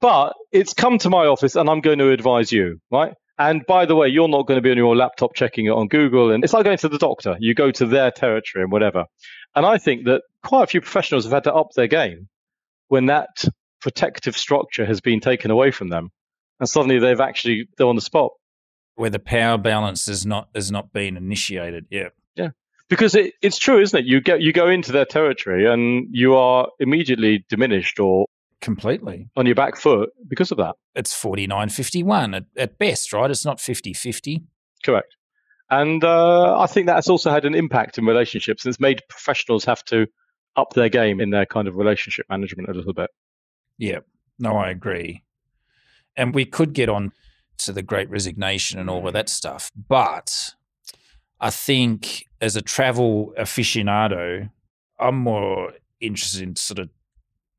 [0.00, 3.14] but it's come to my office and I'm going to advise you, right?
[3.38, 5.88] And by the way, you're not going to be on your laptop checking it on
[5.88, 6.30] Google.
[6.30, 7.36] And it's like going to the doctor.
[7.40, 9.06] You go to their territory and whatever.
[9.56, 12.28] And I think that quite a few professionals have had to up their game
[12.86, 13.44] when that
[13.80, 16.10] protective structure has been taken away from them
[16.60, 18.32] and suddenly they've actually they're on the spot
[18.96, 21.86] where the power balance is not has not been initiated.
[21.90, 22.50] Yeah, yeah,
[22.88, 24.06] because it, it's true, isn't it?
[24.06, 28.26] You get you go into their territory and you are immediately diminished or
[28.60, 30.74] completely on your back foot because of that.
[30.94, 33.30] It's 49-51 at, at best, right?
[33.30, 34.42] It's not 50-50.
[34.82, 35.14] Correct.
[35.68, 39.66] And uh, I think that's also had an impact in relationships and it's made professionals
[39.66, 40.06] have to
[40.56, 43.10] up their game in their kind of relationship management a little bit.
[43.76, 43.98] Yeah,
[44.38, 45.22] no, I agree
[46.16, 47.12] and we could get on
[47.58, 49.14] to the great resignation and all of mm.
[49.14, 49.70] that stuff.
[49.88, 50.54] But
[51.40, 54.50] I think as a travel aficionado,
[54.98, 56.88] I'm more interested in sort of,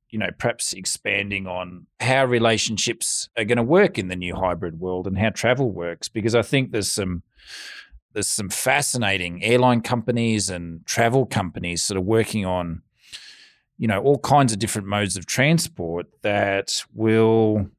[0.09, 4.79] you know, perhaps expanding on how relationships are going to work in the new hybrid
[4.79, 7.23] world and how travel works, because I think there's some
[8.13, 12.81] there's some fascinating airline companies and travel companies sort of working on
[13.77, 17.69] you know, all kinds of different modes of transport that will,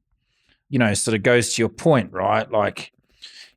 [0.69, 2.49] you know, sort of goes to your point, right?
[2.51, 2.91] Like,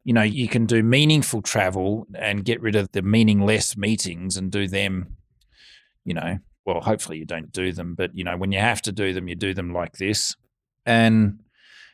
[0.05, 4.51] you know, you can do meaningful travel and get rid of the meaningless meetings and
[4.51, 5.17] do them,
[6.05, 8.93] you know, well, hopefully you don't do them, but, you know, when you have to
[8.93, 10.37] do them, you do them like this.
[10.87, 11.41] And,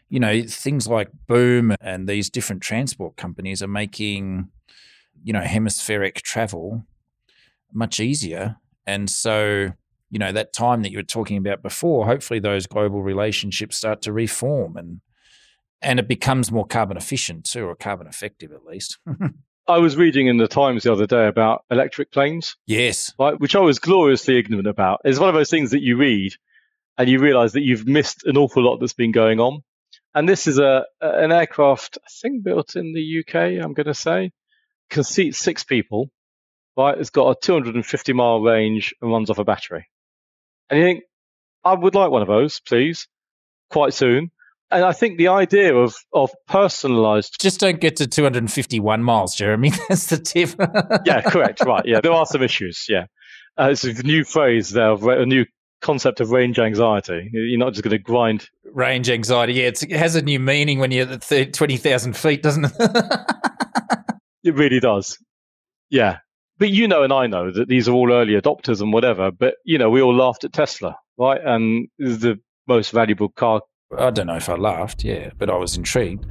[0.09, 4.51] you know, things like Boom and these different transport companies are making,
[5.23, 6.87] you know, hemispheric travel
[7.73, 8.57] much easier.
[8.87, 9.73] And so,
[10.11, 14.01] you know, that time that you were talking about before, hopefully those global relationships start
[14.03, 15.01] to reform and
[15.83, 18.99] and it becomes more carbon efficient too, or carbon effective at least.
[19.69, 22.57] I was reading in the Times the other day about electric planes.
[22.67, 23.13] Yes.
[23.19, 25.01] Right, which I was gloriously ignorant about.
[25.05, 26.33] It's one of those things that you read
[26.97, 29.63] and you realize that you've missed an awful lot that's been going on.
[30.15, 33.95] And this is a an aircraft, I think built in the UK, I'm going to
[33.95, 34.33] say,
[34.89, 36.11] can seat six people.
[36.77, 39.87] Right, it's got a 250 mile range and runs off a battery.
[40.71, 41.05] And you think,
[41.65, 43.09] I would like one of those, please,
[43.69, 44.31] quite soon.
[44.71, 47.37] And I think the idea of of personalized.
[47.41, 49.71] Just don't get to 251 miles, Jeremy.
[49.89, 50.51] That's the tip.
[51.07, 51.65] yeah, correct.
[51.65, 51.85] Right.
[51.87, 52.87] Yeah, there are some issues.
[52.89, 53.07] Yeah,
[53.59, 55.47] uh, it's a new phrase there, a new
[55.81, 57.31] concept of range anxiety.
[57.33, 58.49] You're not just going to grind.
[58.65, 59.55] Range anxiety.
[59.55, 62.73] Yeah, it has a new meaning when you're at 20,000 feet, doesn't it?
[64.45, 65.19] it really does.
[65.91, 66.19] Yeah.
[66.59, 69.31] But you know, and I know that these are all early adopters and whatever.
[69.31, 71.41] But, you know, we all laughed at Tesla, right?
[71.43, 73.63] And the most valuable car.
[73.97, 76.27] I don't know if I laughed, yeah, but I was intrigued.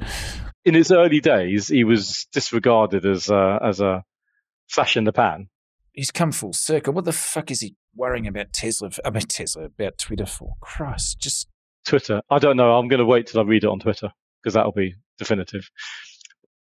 [0.64, 4.04] In his early days, he was disregarded as a, as a
[4.68, 5.48] flash in the pan.
[5.92, 6.92] He's come full circle.
[6.92, 8.90] What the fuck is he worrying about Tesla?
[9.04, 10.54] I mean, Tesla, about Twitter for?
[10.60, 11.48] Christ, just.
[11.84, 12.22] Twitter.
[12.30, 12.74] I don't know.
[12.74, 15.68] I'm going to wait till I read it on Twitter because that'll be definitive.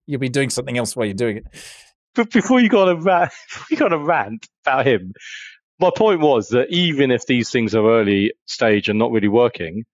[0.07, 1.45] You'll be doing something else while you're doing it.
[2.15, 3.33] But before you got a rant,
[3.71, 5.13] you got a rant about him.
[5.79, 9.85] My point was that even if these things are early stage and not really working,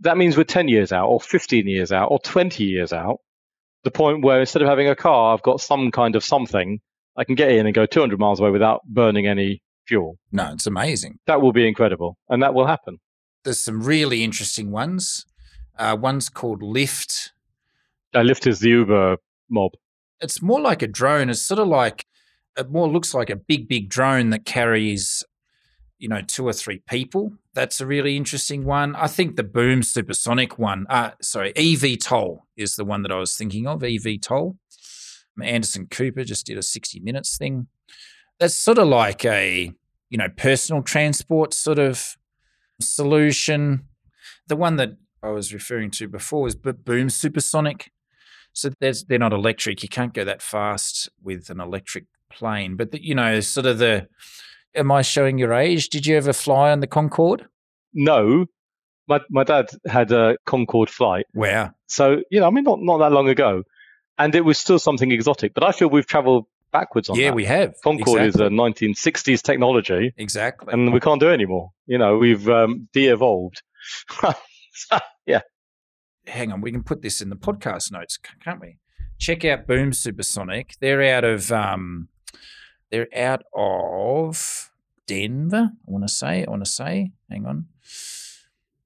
[0.00, 3.20] that means we're 10 years out or 15 years out or 20 years out.
[3.84, 6.80] The point where instead of having a car, I've got some kind of something
[7.16, 10.18] I can get in and go 200 miles away without burning any fuel.
[10.32, 11.18] No, it's amazing.
[11.26, 12.18] That will be incredible.
[12.28, 12.98] And that will happen.
[13.44, 15.24] There's some really interesting ones.
[15.78, 17.30] Uh, one's called Lyft.
[18.12, 19.72] Uh, Lyft is the Uber mob.
[20.20, 21.30] It's more like a drone.
[21.30, 22.06] It's sort of like,
[22.58, 25.22] it more looks like a big, big drone that carries,
[25.98, 27.32] you know, two or three people.
[27.54, 28.94] That's a really interesting one.
[28.96, 33.36] I think the Boom Supersonic one, uh, sorry, eVTOL is the one that I was
[33.36, 34.56] thinking of, eVTOL.
[35.42, 37.66] Anderson Cooper just did a 60 minutes thing.
[38.38, 39.72] That's sort of like a,
[40.10, 42.16] you know, personal transport sort of
[42.80, 43.84] solution.
[44.48, 47.90] The one that I was referring to before was Boom Supersonic.
[48.52, 49.82] So they're not electric.
[49.82, 52.76] You can't go that fast with an electric plane.
[52.76, 54.08] But, the, you know, sort of the,
[54.76, 55.88] am I showing your age?
[55.88, 57.46] Did you ever fly on the Concorde?
[57.94, 58.46] No.
[59.08, 61.26] My, my dad had a Concorde flight.
[61.32, 61.74] Where?
[61.86, 63.62] So, you know, I mean, not, not that long ago
[64.18, 65.54] and it was still something exotic.
[65.54, 67.22] But I feel we've travelled backwards on that.
[67.22, 67.36] yeah, that.
[67.36, 67.74] we have.
[67.82, 68.46] Concorde exactly.
[68.46, 70.12] is a 1960s technology.
[70.16, 70.72] Exactly.
[70.72, 71.72] And we can't do it anymore.
[71.86, 73.62] You know, we've um, de-evolved.
[75.26, 75.40] yeah.
[76.26, 78.78] Hang on, we can put this in the podcast notes, can't we?
[79.18, 80.74] Check out Boom Supersonic.
[80.80, 82.08] They're out of um,
[82.90, 84.70] they're out of
[85.06, 85.70] Denver.
[85.72, 86.44] I want to say.
[86.44, 87.12] I want to say.
[87.30, 87.66] Hang on.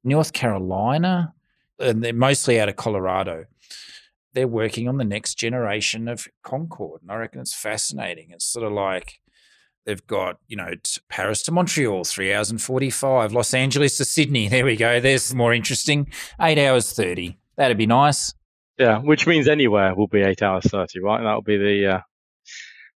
[0.02, 1.34] North Carolina,
[1.78, 3.46] and they're mostly out of Colorado
[4.32, 7.02] they're working on the next generation of Concorde.
[7.02, 8.30] And I reckon it's fascinating.
[8.30, 9.20] It's sort of like
[9.86, 10.72] they've got, you know,
[11.08, 14.48] Paris to Montreal, three hours and 45, Los Angeles to Sydney.
[14.48, 15.00] There we go.
[15.00, 16.12] There's more interesting.
[16.40, 17.38] Eight hours 30.
[17.56, 18.34] That'd be nice.
[18.78, 21.18] Yeah, which means anywhere will be eight hours 30, right?
[21.18, 22.00] And that'll be the, uh,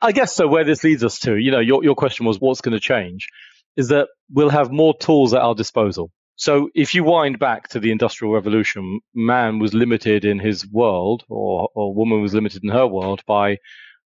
[0.02, 0.48] I guess so.
[0.48, 3.28] Where this leads us to, you know, your, your question was what's going to change
[3.76, 6.10] is that we'll have more tools at our disposal.
[6.36, 11.24] So if you wind back to the Industrial Revolution, man was limited in his world,
[11.28, 13.58] or, or woman was limited in her world by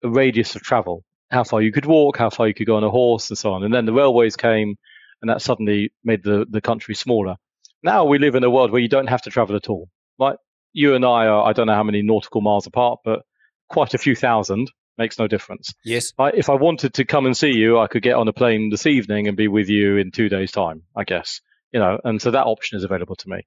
[0.05, 2.85] a radius of travel, how far you could walk, how far you could go on
[2.85, 3.65] a horse, and so on.
[3.65, 4.77] And then the railways came,
[5.23, 7.37] and that suddenly made the, the country smaller.
[7.83, 9.89] Now we live in a world where you don't have to travel at all.
[10.21, 10.37] Right?
[10.75, 13.23] You and I are, I don't know how many nautical miles apart, but
[13.71, 15.73] quite a few thousand makes no difference.
[15.85, 16.13] Yes.
[16.19, 18.71] I, if I wanted to come and see you, I could get on a plane
[18.71, 21.41] this evening and be with you in two days' time, I guess
[21.73, 23.47] you know, and so that option is available to me.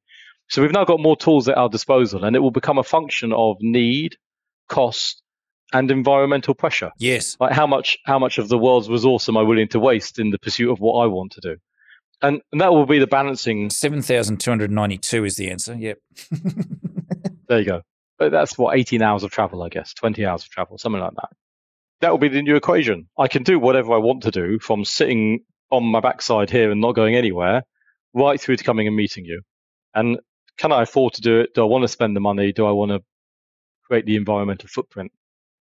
[0.49, 3.31] So we've now got more tools at our disposal, and it will become a function
[3.33, 4.17] of need,
[4.67, 5.21] cost,
[5.73, 6.91] and environmental pressure.
[6.97, 7.37] Yes.
[7.39, 10.29] Like how much how much of the world's resource am I willing to waste in
[10.29, 11.57] the pursuit of what I want to do?
[12.21, 13.71] And, and that will be the balancing.
[13.71, 15.73] 7,292 is the answer.
[15.73, 15.97] Yep.
[17.47, 17.81] there you go.
[18.19, 21.15] But that's what, 18 hours of travel, I guess, 20 hours of travel, something like
[21.15, 21.29] that.
[22.01, 23.07] That will be the new equation.
[23.17, 26.81] I can do whatever I want to do from sitting on my backside here and
[26.81, 27.63] not going anywhere,
[28.13, 29.41] right through to coming and meeting you.
[29.93, 30.19] And
[30.57, 31.53] can I afford to do it?
[31.53, 32.51] Do I want to spend the money?
[32.51, 33.01] Do I want to
[33.83, 35.11] create the environmental footprint?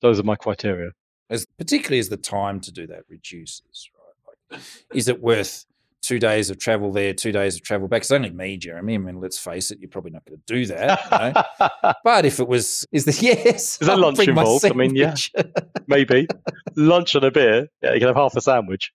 [0.02, 0.92] Those are my criteria.
[1.30, 4.36] As particularly as the time to do that reduces, right?
[4.52, 4.62] Like,
[4.94, 5.66] is it worth
[6.06, 8.02] two days of travel there, two days of travel back?
[8.02, 8.96] It's only me, Jeremy.
[8.96, 11.00] I mean, let's face it, you're probably not going to do that.
[11.12, 11.94] You know?
[12.04, 13.82] but if it was, is the yes?
[13.82, 14.65] Is there lunch involved?
[14.65, 15.15] I mean, yeah,
[15.88, 16.28] maybe
[16.76, 17.68] lunch and a beer.
[17.82, 18.91] Yeah, you can have half a sandwich.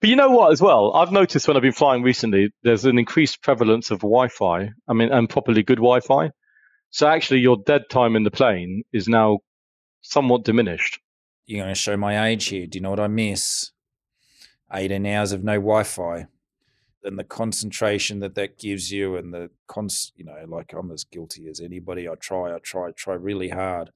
[0.00, 2.98] But you know what, as well, I've noticed when I've been flying recently, there's an
[2.98, 4.70] increased prevalence of Wi-Fi.
[4.86, 6.30] I mean, and properly good Wi-Fi.
[6.90, 9.40] So actually, your dead time in the plane is now
[10.02, 11.00] somewhat diminished.
[11.46, 12.66] You're going to show my age here.
[12.66, 13.72] Do you know what I miss?
[14.72, 16.26] 18 hours of no Wi-Fi,
[17.06, 20.12] and the concentration that that gives you, and the cons.
[20.16, 22.08] You know, like I'm as guilty as anybody.
[22.08, 23.90] I try, I try, try really hard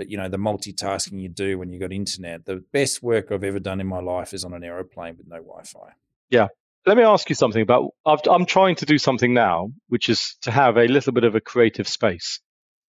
[0.00, 3.44] but you know the multitasking you do when you've got internet the best work i've
[3.44, 5.92] ever done in my life is on an aeroplane with no wi-fi
[6.30, 6.48] yeah
[6.86, 10.38] let me ask you something about i am trying to do something now which is
[10.40, 12.40] to have a little bit of a creative space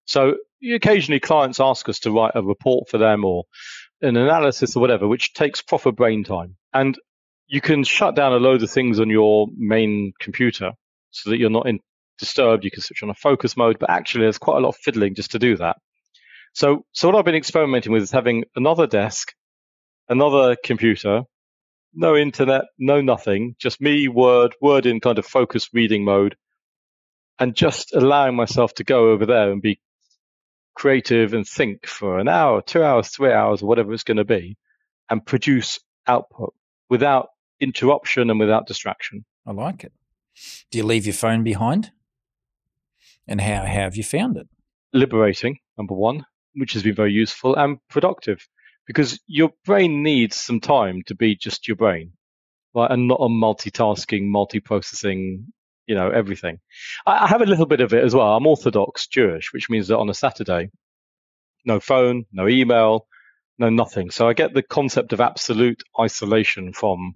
[0.04, 0.36] so
[0.72, 3.42] occasionally clients ask us to write a report for them or
[4.02, 6.96] an analysis or whatever which takes proper brain time and
[7.50, 10.70] you can shut down a load of things on your main computer
[11.10, 11.80] so that you're not in,
[12.16, 12.64] disturbed.
[12.64, 15.16] You can switch on a focus mode but actually there's quite a lot of fiddling
[15.16, 15.76] just to do that.
[16.52, 19.34] So, so what I've been experimenting with is having another desk,
[20.08, 21.22] another computer,
[21.92, 26.36] no internet, no nothing, just me, Word, Word in kind of focused reading mode,
[27.40, 29.80] and just allowing myself to go over there and be
[30.74, 34.56] creative and think for an hour, two hours, three hours, whatever it's going to be,
[35.08, 36.54] and produce output
[36.88, 37.28] without
[37.60, 39.24] interruption and without distraction.
[39.46, 39.92] I like it.
[40.70, 41.90] Do you leave your phone behind?
[43.26, 44.48] And how, how have you found it?
[44.92, 48.46] Liberating, number one which has been very useful and productive
[48.86, 52.12] because your brain needs some time to be just your brain,
[52.74, 52.90] right?
[52.90, 55.52] And not a multitasking, multi-processing,
[55.86, 56.58] you know, everything.
[57.06, 58.36] I, I have a little bit of it as well.
[58.36, 60.70] I'm Orthodox Jewish, which means that on a Saturday,
[61.64, 63.06] no phone, no email,
[63.58, 64.10] no nothing.
[64.10, 67.14] So I get the concept of absolute isolation from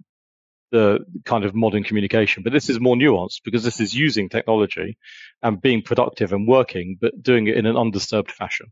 [0.75, 2.43] the kind of modern communication.
[2.43, 4.97] But this is more nuanced because this is using technology
[5.41, 8.67] and being productive and working, but doing it in an undisturbed fashion.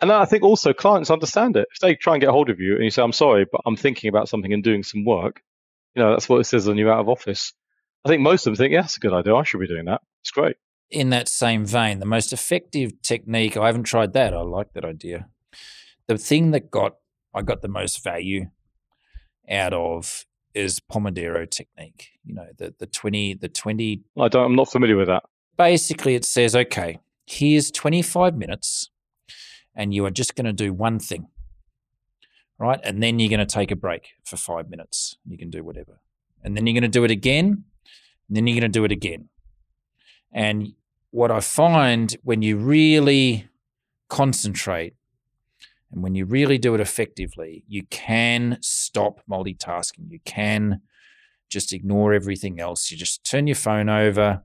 [0.00, 1.66] And I think also clients understand it.
[1.72, 3.76] If they try and get hold of you and you say, I'm sorry, but I'm
[3.76, 5.40] thinking about something and doing some work,
[5.94, 7.54] you know, that's what it says when you're out of office.
[8.04, 9.34] I think most of them think, yeah, that's a good idea.
[9.34, 10.02] I should be doing that.
[10.20, 10.56] It's great.
[10.90, 14.34] In that same vein, the most effective technique, I haven't tried that.
[14.34, 15.28] I like that idea.
[16.06, 16.94] The thing that got
[17.34, 18.46] I got the most value
[19.50, 20.24] out of
[20.58, 22.10] is Pomodoro technique.
[22.24, 25.24] You know, the the 20 the 20 I don't I'm not familiar with that.
[25.56, 28.90] Basically it says, okay, here's 25 minutes
[29.74, 31.28] and you are just going to do one thing,
[32.58, 32.80] right?
[32.82, 35.16] And then you're going to take a break for five minutes.
[35.26, 36.00] You can do whatever.
[36.42, 37.64] And then you're going to do it again.
[38.28, 39.28] And then you're going to do it again.
[40.32, 40.74] And
[41.10, 43.48] what I find when you really
[44.08, 44.94] concentrate
[45.90, 50.10] and when you really do it effectively, you can stop multitasking.
[50.10, 50.82] You can
[51.48, 52.90] just ignore everything else.
[52.90, 54.42] You just turn your phone over,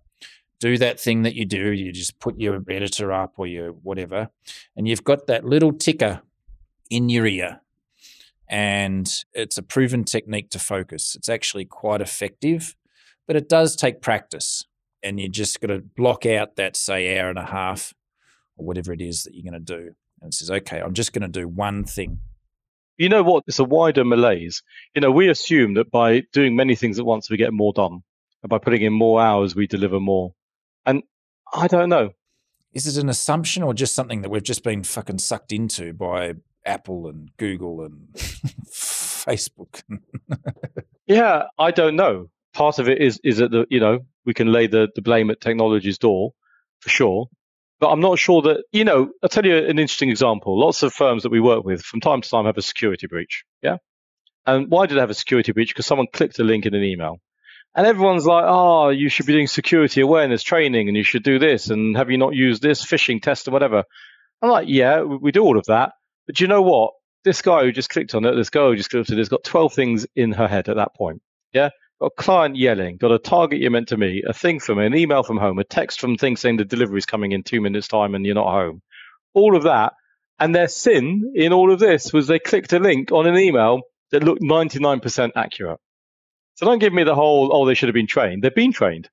[0.60, 1.72] do that thing that you do.
[1.72, 4.30] You just put your editor up or your whatever,
[4.78, 6.22] and you've got that little ticker
[6.90, 7.60] in your ear.
[8.48, 11.16] And it's a proven technique to focus.
[11.16, 12.76] It's actually quite effective,
[13.26, 14.66] but it does take practice.
[15.02, 17.94] And you just got to block out that, say, hour and a half
[18.56, 19.96] or whatever it is that you're going to do.
[20.24, 22.20] And says, okay, I'm just going to do one thing.
[22.98, 23.44] You know what?
[23.48, 24.64] It's a wider malaise.
[24.96, 28.04] You know, we assume that by doing many things at once, we get more done.
[28.42, 30.34] And by putting in more hours, we deliver more.
[30.86, 31.04] And
[31.54, 32.12] I don't know.
[32.74, 36.34] Is it an assumption or just something that we've just been fucking sucked into by
[36.66, 39.84] Apple and Google and Facebook?
[41.06, 42.30] yeah, I don't know.
[42.54, 45.30] Part of it is is that the you know we can lay the, the blame
[45.30, 46.34] at technology's door
[46.80, 47.30] for sure,
[47.84, 49.10] but I'm not sure that you know.
[49.22, 50.58] I'll tell you an interesting example.
[50.58, 53.44] Lots of firms that we work with from time to time have a security breach.
[53.62, 53.76] Yeah,
[54.46, 55.68] and why did they have a security breach?
[55.68, 57.18] Because someone clicked a link in an email.
[57.76, 61.40] And everyone's like, oh, you should be doing security awareness training and you should do
[61.40, 61.70] this.
[61.70, 63.84] And have you not used this phishing test or whatever?
[64.42, 65.92] I'm like, yeah, we do all of that.
[66.26, 66.94] But you know what?
[67.26, 69.28] This guy who just clicked on it, this girl who just clicked on it, has
[69.28, 71.22] got 12 things in her head at that point.
[71.52, 71.72] Yeah.
[72.00, 74.96] Got a client yelling, got a target you're meant to meet, a thing from an
[74.96, 77.88] email from home, a text from thing saying the delivery is coming in two minutes'
[77.88, 78.82] time and you're not home.
[79.34, 79.94] All of that.
[80.40, 83.82] And their sin in all of this was they clicked a link on an email
[84.12, 85.80] that looked 99% accurate.
[86.56, 88.44] So don't give me the whole, oh, they should have been trained.
[88.44, 89.10] They've been trained,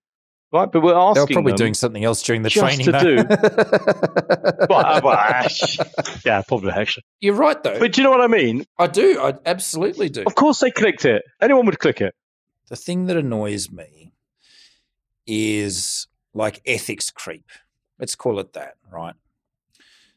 [0.52, 0.70] right?
[0.70, 2.92] But we're asking They're probably doing something else during the just training.
[2.92, 3.16] to do.
[4.68, 7.04] well, uh, uh, well, yeah, probably actually.
[7.20, 7.78] You're right, though.
[7.78, 8.64] But do you know what I mean?
[8.78, 9.20] I do.
[9.20, 10.24] I absolutely do.
[10.26, 11.22] Of course they clicked it.
[11.40, 12.14] Anyone would click it.
[12.70, 14.14] The thing that annoys me
[15.26, 17.48] is like ethics creep.
[17.98, 19.14] Let's call it that, right?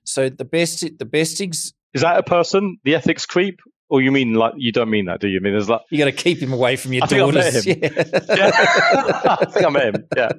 [0.05, 3.59] So the best the best ex- Is that a person, the ethics creep?
[3.89, 5.37] Or you mean like you don't mean that, do you?
[5.39, 7.33] I mean there's like you got to keep him away from your I think I've
[7.33, 7.79] met him.
[7.81, 8.35] Yeah.
[8.35, 8.51] yeah.
[9.41, 10.05] I think I met him.
[10.15, 10.31] Yeah.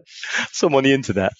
[0.50, 1.32] Someone on the internet.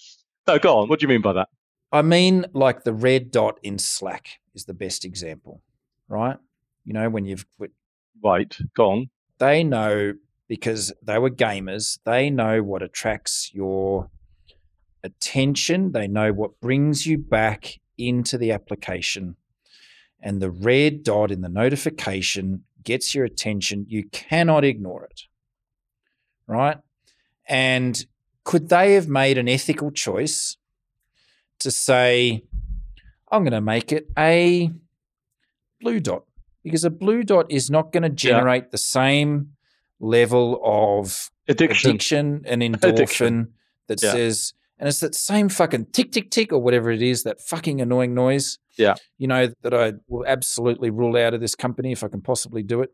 [0.47, 0.87] No, go on.
[0.89, 1.49] What do you mean by that?
[1.91, 5.61] I mean, like the red dot in Slack is the best example,
[6.07, 6.37] right?
[6.83, 7.45] You know, when you've
[8.23, 8.55] Right.
[8.75, 9.09] Go on.
[9.39, 10.13] they know
[10.47, 14.09] because they were gamers, they know what attracts your
[15.03, 19.35] attention, they know what brings you back into the application.
[20.21, 23.85] And the red dot in the notification gets your attention.
[23.87, 25.21] You cannot ignore it.
[26.47, 26.77] Right?
[27.47, 28.05] And
[28.43, 30.57] could they have made an ethical choice
[31.59, 32.43] to say,
[33.31, 34.71] I'm going to make it a
[35.81, 36.23] blue dot?
[36.63, 39.54] Because a blue dot is not going to generate the same
[39.99, 41.89] level of Addiction.
[41.91, 43.53] addiction and endorphin Addiction.
[43.87, 44.11] that Yeah.
[44.11, 47.79] says, and it's that same fucking tick, tick, tick, or whatever it is, that fucking
[47.81, 48.57] annoying noise.
[48.77, 48.95] Yeah.
[49.17, 52.61] You know, that I will absolutely rule out of this company if I can possibly
[52.61, 52.91] do it.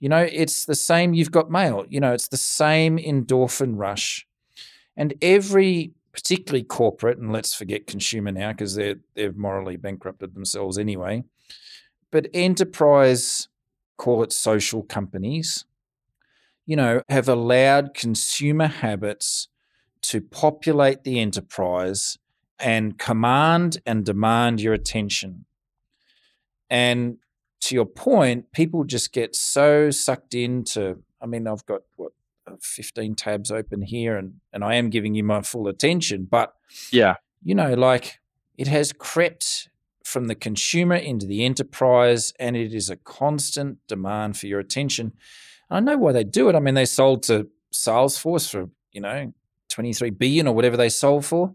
[0.00, 1.12] You know, it's the same.
[1.14, 1.84] You've got mail.
[1.88, 4.26] You know, it's the same endorphin rush.
[4.96, 10.78] And every, particularly corporate, and let's forget consumer now because they're they've morally bankrupted themselves
[10.78, 11.24] anyway.
[12.10, 13.48] But enterprise,
[13.98, 15.64] call it social companies,
[16.66, 19.48] you know, have allowed consumer habits
[20.02, 22.18] to populate the enterprise
[22.58, 25.44] and command and demand your attention.
[26.70, 27.18] And
[27.62, 31.02] to your point, people just get so sucked into.
[31.20, 32.12] I mean, I've got what
[32.46, 36.54] uh, 15 tabs open here and and I am giving you my full attention, but
[36.92, 37.16] Yeah.
[37.42, 38.20] you know, like
[38.56, 39.68] it has crept
[40.04, 45.12] from the consumer into the enterprise and it is a constant demand for your attention.
[45.74, 46.54] I know why they do it.
[46.54, 49.32] I mean, they sold to Salesforce for, you know,
[49.70, 51.52] 23 billion or whatever they sold for.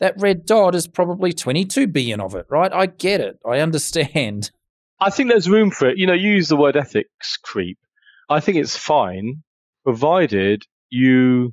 [0.00, 2.72] That red dot is probably 22 billion of it, right?
[2.72, 3.38] I get it.
[3.46, 4.50] I understand.
[5.00, 5.98] I think there's room for it.
[5.98, 7.78] You know, you use the word ethics creep.
[8.30, 9.42] I think it's fine,
[9.84, 11.52] provided you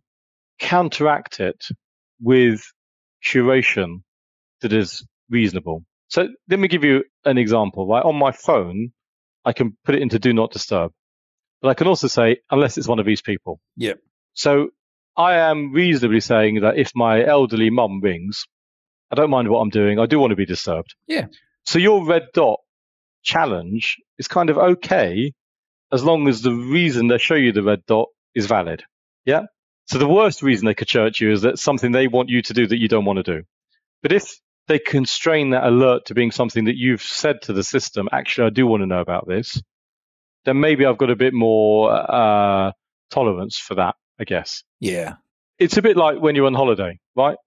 [0.58, 1.66] counteract it
[2.22, 2.64] with
[3.26, 4.04] curation
[4.62, 5.84] that is reasonable.
[6.08, 7.88] So let me give you an example.
[7.88, 8.92] Right on my phone,
[9.44, 10.94] I can put it into do not disturb,
[11.66, 13.60] but I can also say unless it's one of these people.
[13.78, 14.00] Yep.
[14.36, 14.70] So
[15.18, 18.46] I am reasonably saying that if my elderly mum rings,
[19.10, 19.98] I don't mind what I'm doing.
[19.98, 20.94] I do want to be disturbed.
[21.08, 21.26] Yeah.
[21.66, 22.60] So your red dot
[23.24, 25.34] challenge is kind of okay
[25.92, 28.84] as long as the reason they show you the red dot is valid.
[29.26, 29.46] Yeah.
[29.88, 32.54] So the worst reason they could to you is that something they want you to
[32.54, 33.44] do that you don't want to do.
[34.04, 38.08] But if they constrain that alert to being something that you've said to the system,
[38.12, 39.60] actually, I do want to know about this,
[40.46, 42.72] then maybe I've got a bit more uh,
[43.10, 44.64] tolerance for that, I guess.
[44.80, 45.16] Yeah.
[45.60, 47.38] It's a bit like when you're on holiday, right?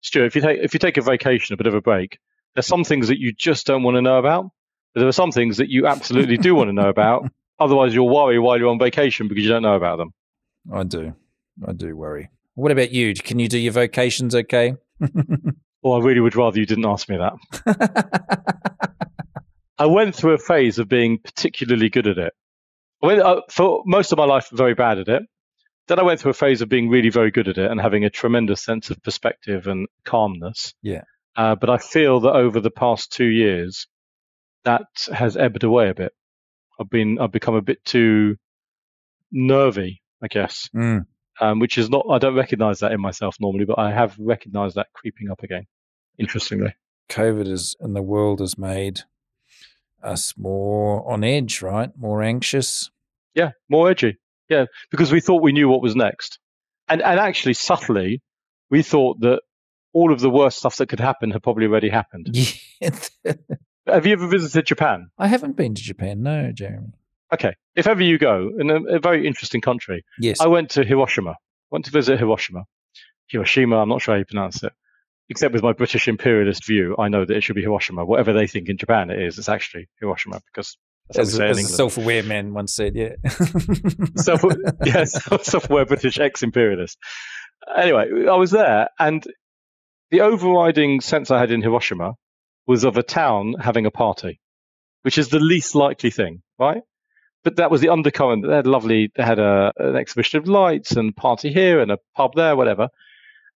[0.00, 2.18] Stuart, if you take if you take a vacation, a bit of a break,
[2.54, 4.50] there's some things that you just don't want to know about.
[4.94, 7.30] But there are some things that you absolutely do want to know about.
[7.60, 10.14] Otherwise, you'll worry while you're on vacation because you don't know about them.
[10.72, 11.14] I do.
[11.66, 12.30] I do worry.
[12.54, 13.14] What about you?
[13.14, 14.74] Can you do your vocations okay?
[15.82, 18.48] Well, I really would rather you didn't ask me that.
[19.78, 22.32] I went through a phase of being particularly good at it.
[23.00, 25.22] Went uh, for most of my life very bad at it.
[25.86, 28.04] Then I went through a phase of being really very good at it and having
[28.04, 30.74] a tremendous sense of perspective and calmness.
[30.82, 31.02] Yeah.
[31.36, 33.86] Uh, but I feel that over the past two years,
[34.64, 34.82] that
[35.12, 36.12] has ebbed away a bit.
[36.80, 38.36] I've been I've become a bit too
[39.32, 41.06] nervy, I guess, Mm.
[41.40, 44.74] um, which is not I don't recognise that in myself normally, but I have recognised
[44.76, 45.66] that creeping up again.
[46.18, 46.74] Interestingly.
[47.08, 49.00] COVID is and the world has made
[50.02, 51.90] us more on edge, right?
[51.96, 52.90] More anxious.
[53.34, 54.16] Yeah, more edgy.
[54.48, 56.38] Yeah, because we thought we knew what was next,
[56.88, 58.22] and and actually subtly,
[58.70, 59.40] we thought that
[59.92, 62.28] all of the worst stuff that could happen had probably already happened.
[62.80, 63.34] Yeah.
[63.86, 65.08] Have you ever visited Japan?
[65.18, 66.92] I haven't been to Japan, no, Jeremy.
[67.32, 70.40] Okay, if ever you go, in a, a very interesting country, Yes.
[70.40, 71.36] I went to Hiroshima.
[71.70, 72.64] Went to visit Hiroshima,
[73.28, 73.78] Hiroshima.
[73.78, 74.72] I'm not sure how you pronounce it.
[75.30, 78.04] Except with my British imperialist view, I know that it should be Hiroshima.
[78.04, 81.58] Whatever they think in Japan it is, it's actually Hiroshima because that's as what as
[81.58, 83.14] a self-aware man once said, yeah.
[84.16, 84.42] Self,
[84.84, 86.98] yes, self-aware British ex-imperialist.
[87.76, 89.26] Anyway, I was there, and
[90.10, 92.14] the overriding sense I had in Hiroshima
[92.66, 94.40] was of a town having a party,
[95.02, 96.82] which is the least likely thing, right?
[97.42, 98.46] But that was the undercurrent.
[98.46, 99.10] They had lovely.
[99.16, 102.88] They had a, an exhibition of lights and party here and a pub there, whatever.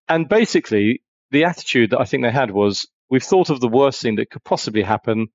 [0.09, 1.03] And basically,
[1.33, 4.31] the attitude that I think they had was, we've thought of the worst thing that
[4.31, 5.29] could possibly happen,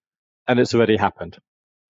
[0.47, 1.37] and it's already happened,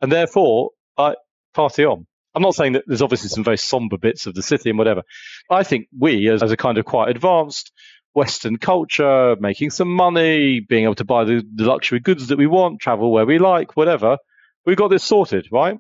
[0.02, 1.16] and therefore, I
[1.54, 2.08] party on.
[2.34, 5.04] I'm not saying that there's obviously some very somber bits of the city and whatever.
[5.50, 7.72] I think we, as, as a kind of quite advanced
[8.14, 12.48] Western culture, making some money, being able to buy the, the luxury goods that we
[12.48, 14.18] want, travel where we like, whatever,
[14.66, 15.78] we've got this sorted, right?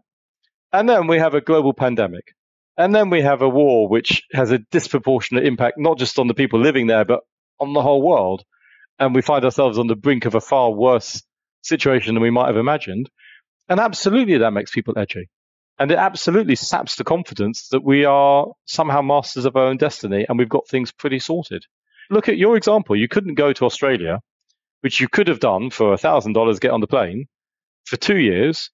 [0.71, 2.33] And then we have a global pandemic.
[2.77, 6.35] And then we have a war which has a disproportionate impact, not just on the
[6.35, 7.21] people living there, but
[7.59, 8.43] on the whole world.
[8.99, 11.21] And we find ourselves on the brink of a far worse
[11.61, 13.09] situation than we might have imagined.
[13.69, 15.29] And absolutely that makes people edgy.
[15.79, 20.25] And it absolutely saps the confidence that we are somehow masters of our own destiny
[20.27, 21.63] and we've got things pretty sorted.
[22.09, 22.95] Look at your example.
[22.95, 24.21] You couldn't go to Australia,
[24.81, 27.27] which you could have done for $1,000, get on the plane
[27.85, 28.71] for two years,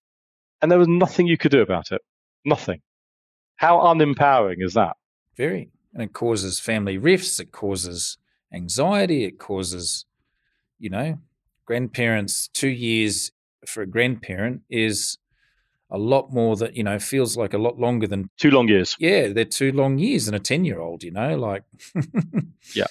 [0.62, 2.02] and there was nothing you could do about it.
[2.46, 2.82] Nothing.
[3.56, 4.96] How unempowering is that?
[5.36, 5.72] Very.
[5.94, 8.18] And it causes family rifts, it causes
[8.54, 10.06] anxiety, it causes,
[10.80, 11.18] you know,
[11.66, 13.32] grandparents, two years
[13.66, 15.18] for a grandparent is
[15.90, 18.98] a lot more that you know feels like a lot longer than two long years.
[19.00, 21.04] Yeah, they're two long years and a ten year old.
[21.04, 21.64] You know, like
[22.76, 22.88] yeah,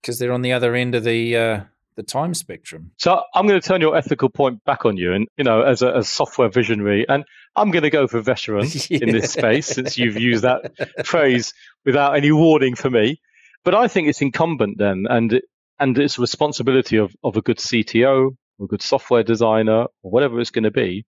[0.00, 1.60] because they're on the other end of the uh,
[1.96, 2.92] the time spectrum.
[2.96, 5.82] So I'm going to turn your ethical point back on you, and you know, as
[5.82, 8.98] a as software visionary, and I'm going to go for veteran yeah.
[9.02, 11.52] in this space since you've used that phrase
[11.84, 13.20] without any warning for me.
[13.66, 15.42] But I think it's incumbent then, and
[15.80, 20.52] and it's responsibility of of a good CTO, a good software designer, or whatever it's
[20.52, 21.04] going to be,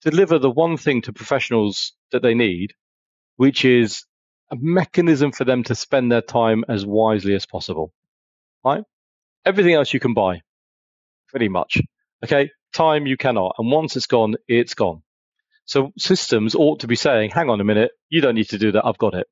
[0.00, 2.72] deliver the one thing to professionals that they need,
[3.36, 4.06] which is
[4.50, 7.92] a mechanism for them to spend their time as wisely as possible.
[8.64, 8.84] Right?
[9.44, 10.40] Everything else you can buy,
[11.28, 11.82] pretty much.
[12.24, 12.52] Okay?
[12.72, 13.56] Time you cannot.
[13.58, 15.02] And once it's gone, it's gone.
[15.66, 18.72] So systems ought to be saying, hang on a minute, you don't need to do
[18.72, 19.26] that, I've got it.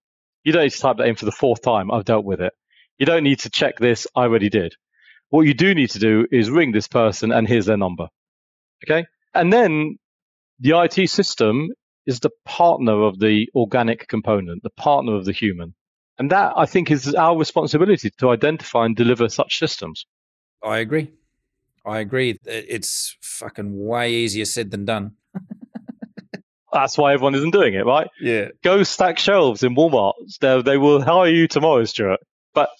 [0.44, 2.52] You don't need to type that in for the fourth time, I've dealt with it.
[2.98, 4.74] You don't need to check this, I already did.
[5.28, 8.08] What you do need to do is ring this person and here's their number.
[8.84, 9.06] Okay?
[9.34, 9.98] And then
[10.58, 11.68] the IT system
[12.06, 15.74] is the partner of the organic component, the partner of the human.
[16.18, 20.04] And that, I think, is our responsibility to identify and deliver such systems.
[20.62, 21.12] I agree.
[21.86, 22.38] I agree.
[22.44, 25.12] It's fucking way easier said than done.
[26.72, 28.08] That's why everyone isn't doing it, right?
[28.20, 28.48] Yeah.
[28.62, 30.14] Go stack shelves in Walmart.
[30.40, 32.20] They, they will hire you tomorrow, Stuart.
[32.54, 32.70] But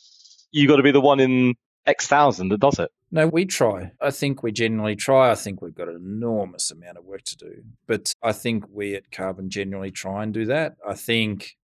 [0.53, 1.55] you got to be the one in
[1.87, 2.91] X thousand that does it.
[3.11, 3.91] No, we try.
[4.01, 5.31] I think we genuinely try.
[5.31, 7.63] I think we've got an enormous amount of work to do.
[7.87, 10.77] But I think we at Karbon genuinely try and do that.
[10.87, 11.57] I think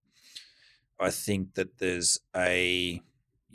[0.99, 3.01] I think that there's a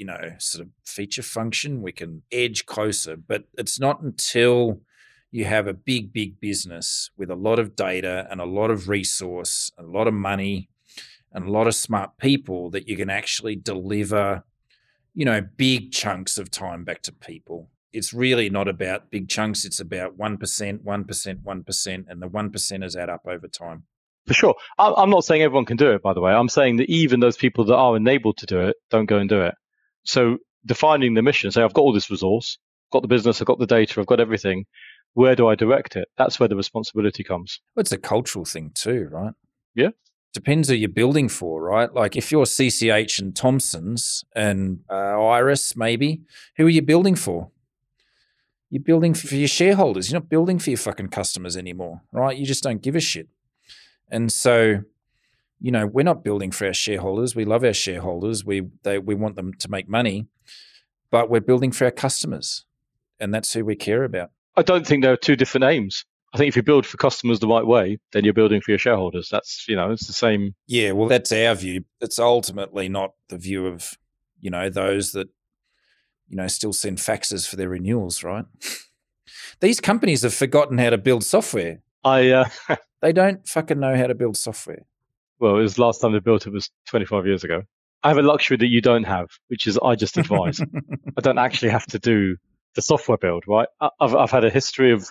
[0.01, 4.81] you know, sort of feature function we can edge closer, but it's not until
[5.31, 8.89] you have a big, big business with a lot of data and a lot of
[8.89, 10.69] resource, a lot of money,
[11.31, 14.43] and a lot of smart people that you can actually deliver
[15.13, 17.69] you know, big chunks of time back to people.
[17.93, 19.65] It's really not about big chunks.
[19.65, 23.83] It's about 1%, 1%, 1%, and the 1%ers add up over time.
[24.27, 24.55] For sure.
[24.77, 26.31] I'm not saying everyone can do it, by the way.
[26.31, 29.27] I'm saying that even those people that are enabled to do it don't go and
[29.27, 29.55] do it.
[30.03, 32.57] So defining the mission, say, I've got all this resource,
[32.91, 34.65] got the business, I've got the data, I've got everything.
[35.13, 36.07] Where do I direct it?
[36.17, 37.59] That's where the responsibility comes.
[37.75, 39.33] Well, it's a cultural thing too, right?
[39.75, 39.89] Yeah
[40.33, 41.93] depends who you're building for, right?
[41.93, 46.21] Like if you're CCH and Thomson's and uh, Iress, maybe,
[46.57, 47.51] who are you building for?
[48.69, 50.09] You're building for your shareholders.
[50.09, 52.37] You're not building for your fucking customers anymore, right?
[52.37, 53.27] You just don't give a shit.
[54.09, 54.83] And so,
[55.59, 57.35] you know, we're not building for our shareholders.
[57.35, 58.45] We love our shareholders.
[58.45, 60.27] We they we want them to make money,
[61.09, 62.65] but we're building for our customers,
[63.19, 64.31] and that's who we care about.
[64.55, 66.05] I don't think there are two different aims.
[66.33, 68.77] I think if you build for customers the right way, then you're building for your
[68.77, 69.27] shareholders.
[69.29, 70.55] That's you know, it's the same.
[70.67, 71.83] Yeah, well, that's our view.
[71.99, 73.97] It's ultimately not the view of
[74.39, 75.27] you know those that
[76.29, 78.45] you know still send faxes for their renewals, right?
[79.59, 81.79] These companies have forgotten how to build software.
[82.03, 82.49] I uh,
[83.01, 84.85] they don't fucking know how to build software.
[85.39, 87.63] Well, it was last time they built it was 25 years ago.
[88.03, 90.61] I have a luxury that you don't have, which is I just advise.
[91.17, 92.37] I don't actually have to do
[92.75, 93.67] the software build, right?
[93.99, 95.09] I've, I've had a history of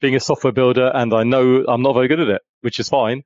[0.00, 2.88] being a software builder and I know I'm not very good at it, which is
[2.88, 3.22] fine.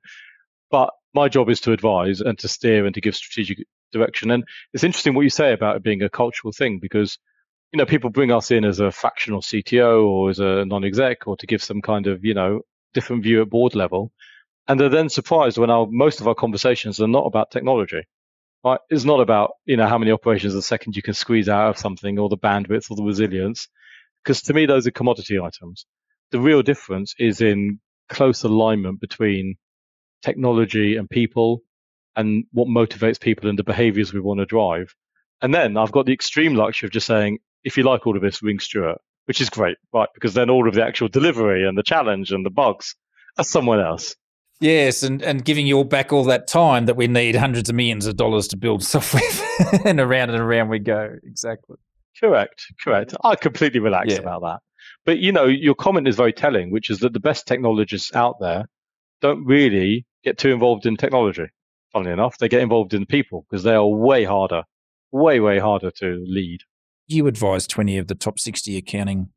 [0.69, 4.31] But my job is to advise and to steer and to give strategic direction.
[4.31, 7.17] And it's interesting what you say about it being a cultural thing because,
[7.71, 11.37] you know, people bring us in as a fractional CTO or as a non-exec or
[11.37, 12.61] to give some kind of, you know,
[12.93, 14.11] different view at board level.
[14.67, 18.03] And they're then surprised when our, most of our conversations are not about technology.
[18.63, 18.79] Right?
[18.89, 21.77] It's not about, you know, how many operations a second you can squeeze out of
[21.77, 23.69] something or the bandwidth or the resilience
[24.27, 25.85] because to me those are commodity items.
[26.31, 29.55] The real difference is in close alignment between
[30.21, 31.61] technology and people
[32.17, 34.93] and what motivates people and the behaviors we want to drive.
[35.41, 38.21] And then I've got the extreme luxury of just saying, if you like all of
[38.21, 38.97] this, ring Stuart,
[39.27, 40.09] which is great, right?
[40.13, 42.95] Because then all of the actual delivery and the challenge and the bugs
[43.37, 44.13] are someone else.
[44.59, 47.75] Yes, and, and giving you all back all that time that we need hundreds of
[47.75, 49.21] millions of dollars to build software,
[49.85, 51.15] and around and around we go.
[51.23, 51.77] Exactly.
[52.19, 53.15] Correct, correct.
[53.23, 54.21] I completely relaxed yeah.
[54.21, 54.59] about that.
[55.05, 58.37] But you know, your comment is very telling, which is that the best technologists out
[58.39, 58.65] there
[59.21, 61.47] don't really get too involved in technology.
[61.93, 64.63] Funnily enough, they get involved in people because they are way harder,
[65.11, 66.61] way, way harder to lead.
[67.07, 69.29] You advise 20 of the top 60 accounting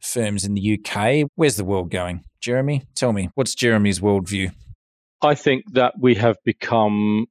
[0.00, 1.28] firms in the UK.
[1.36, 2.24] Where's the world going?
[2.40, 4.52] Jeremy, tell me, what's Jeremy's worldview?
[5.22, 7.26] I think that we have become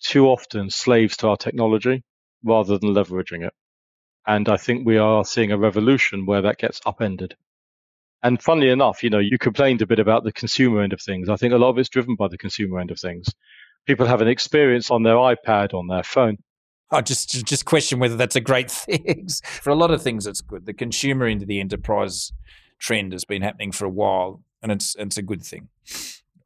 [0.00, 2.02] too often slaves to our technology
[2.42, 3.52] rather than leveraging it.
[4.26, 7.36] And I think we are seeing a revolution where that gets upended.
[8.22, 11.28] And funnily enough, you know, you complained a bit about the consumer end of things.
[11.28, 13.28] I think a lot of it's driven by the consumer end of things.
[13.86, 16.38] People have an experience on their iPad, on their phone.
[16.90, 19.28] I just just question whether that's a great thing.
[19.44, 20.64] for a lot of things, it's good.
[20.64, 22.32] The consumer into the enterprise
[22.78, 25.68] trend has been happening for a while, and it's it's a good thing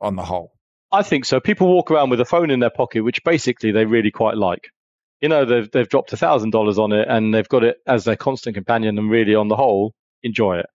[0.01, 0.55] on the whole.
[0.91, 1.39] I think so.
[1.39, 4.73] People walk around with a phone in their pocket, which basically they really quite like
[5.21, 8.05] you know they've they've dropped a thousand dollars on it and they've got it as
[8.05, 10.67] their constant companion and really on the whole enjoy it.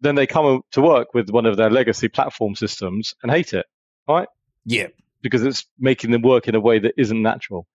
[0.00, 3.66] Then they come to work with one of their legacy platform systems and hate it,
[4.08, 4.28] right?
[4.64, 4.88] Yeah,
[5.22, 7.66] because it's making them work in a way that isn't natural.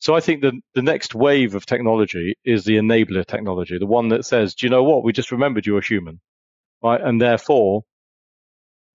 [0.00, 4.08] So I think the the next wave of technology is the enabler technology, the one
[4.08, 5.04] that says, do you know what?
[5.04, 6.20] We just remembered you're a human,
[6.82, 7.00] right?
[7.00, 7.84] And therefore,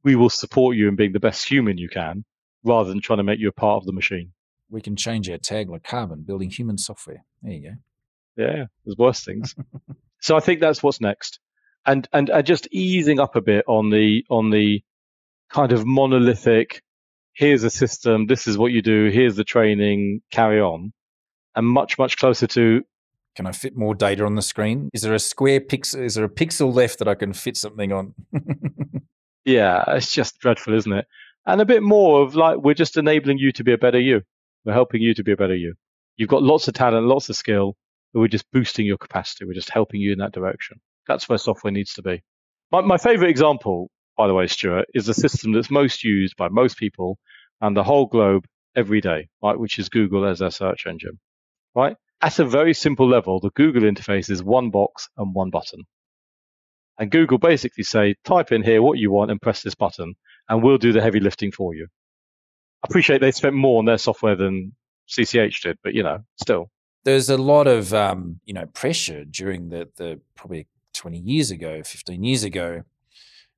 [0.04, 2.26] we will support you in being the best human you can,
[2.64, 4.34] rather than trying to make you a part of the machine
[4.70, 7.24] we can change our tag like Karbon, building human software.
[7.42, 8.44] There you go.
[8.44, 9.56] Yeah, there's worse things.
[10.22, 11.40] so I think that's what's next,
[11.86, 14.84] and and and just easing up a bit on the on the
[15.50, 16.82] kind of monolithic.
[17.34, 18.28] Here's a system.
[18.28, 19.10] This is what you do.
[19.10, 20.22] Here's the training.
[20.32, 20.94] Carry on,
[21.56, 22.84] and much much closer to.
[23.36, 24.90] Can I fit more data on the screen?
[24.94, 26.04] Is there a square pixel?
[26.04, 28.16] Is there a pixel left that I can fit something on?
[29.46, 31.06] yeah, it's just dreadful, isn't it?
[31.46, 34.22] And a bit more of like we're just enabling you to be a better you.
[34.68, 35.76] We're helping you to be a better you.
[36.18, 37.78] You've got lots of talent, lots of skill,
[38.14, 39.46] but we're just boosting your capacity.
[39.46, 40.82] We're just helping you in that direction.
[41.08, 42.22] That's where software needs to be.
[42.70, 46.50] My, my favorite example, by the way, Stuart, is the system that's most used by
[46.50, 47.18] most people
[47.62, 48.46] and the whole globe
[48.76, 49.58] every day, right?
[49.58, 51.18] Which is Google as their search engine,
[51.74, 51.96] right?
[52.22, 55.84] At a very simple level, the Google interface is one box and one button.
[57.00, 60.16] And Google basically say, type in here what you want and press this button,
[60.50, 61.88] and we'll do the heavy lifting for you
[62.88, 64.74] appreciate they spent more on their software than
[65.08, 66.70] CCH did, but you know, still.
[67.04, 71.82] There's a lot of um, you know pressure during the the probably 20 years ago,
[71.84, 72.84] 15 years ago,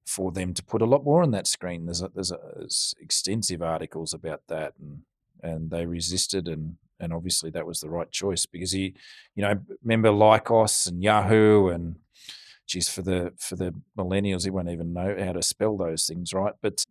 [0.06, 1.86] for them to put a lot more on that screen.
[1.86, 5.02] There's a, there's, a, there's extensive articles about that, and
[5.42, 8.94] and they resisted, and and obviously that was the right choice because he,
[9.36, 11.96] you know, remember Lycos and Yahoo and
[12.68, 16.34] geez, for the for the millennials, he won't even know how to spell those things,
[16.34, 16.54] right?
[16.62, 16.86] But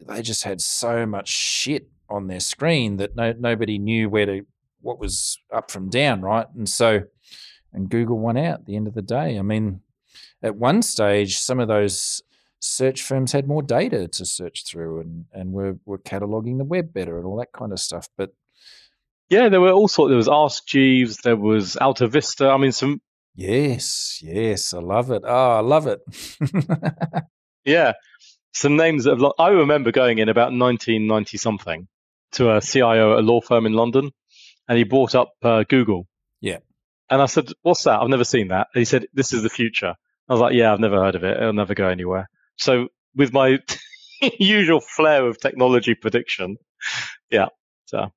[0.00, 4.46] they just had so much shit on their screen that no, nobody knew where to
[4.80, 6.46] what was up from down, right?
[6.54, 7.02] And so,
[7.72, 9.38] and Google won out at the end of the day.
[9.38, 9.80] I mean,
[10.42, 12.22] at one stage, some of those
[12.60, 16.92] search firms had more data to search through and and were were cataloging the web
[16.92, 18.08] better and all that kind of stuff.
[18.16, 18.30] But
[19.28, 20.10] yeah, there were all sorts.
[20.10, 21.18] There was Ask Jeeves.
[21.18, 22.52] There was AltaVista.
[22.52, 23.00] I mean, some.
[23.34, 25.22] Yes, yes, I love it.
[25.24, 26.00] Oh, I love it.
[27.64, 27.92] yeah,
[28.56, 29.32] some names that have.
[29.38, 31.88] I remember going in about 1990 something
[32.32, 34.10] to a CIO at a law firm in London,
[34.68, 36.08] and he brought up uh, Google.
[36.40, 36.58] Yeah.
[37.10, 38.00] And I said, "What's that?
[38.00, 39.94] I've never seen that." And he said, "This is the future."
[40.28, 41.36] I was like, "Yeah, I've never heard of it.
[41.36, 43.58] It'll never go anywhere." So with my
[44.38, 46.56] usual flair of technology prediction,
[47.30, 47.48] yeah.
[47.84, 48.10] So,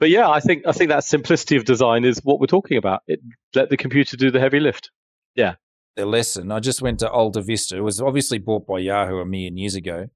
[0.00, 3.02] but yeah, I think I think that simplicity of design is what we're talking about.
[3.06, 3.20] It,
[3.54, 4.90] let the computer do the heavy lift.
[5.34, 5.56] Yeah
[5.96, 6.52] their lesson.
[6.52, 7.72] I just went to AltaVista.
[7.72, 10.08] It was obviously bought by Yahoo a million years ago.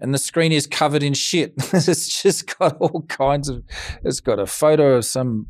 [0.00, 1.54] And the screen is covered in shit.
[1.72, 3.64] it's just got all kinds of
[4.04, 5.46] it's got a photo of some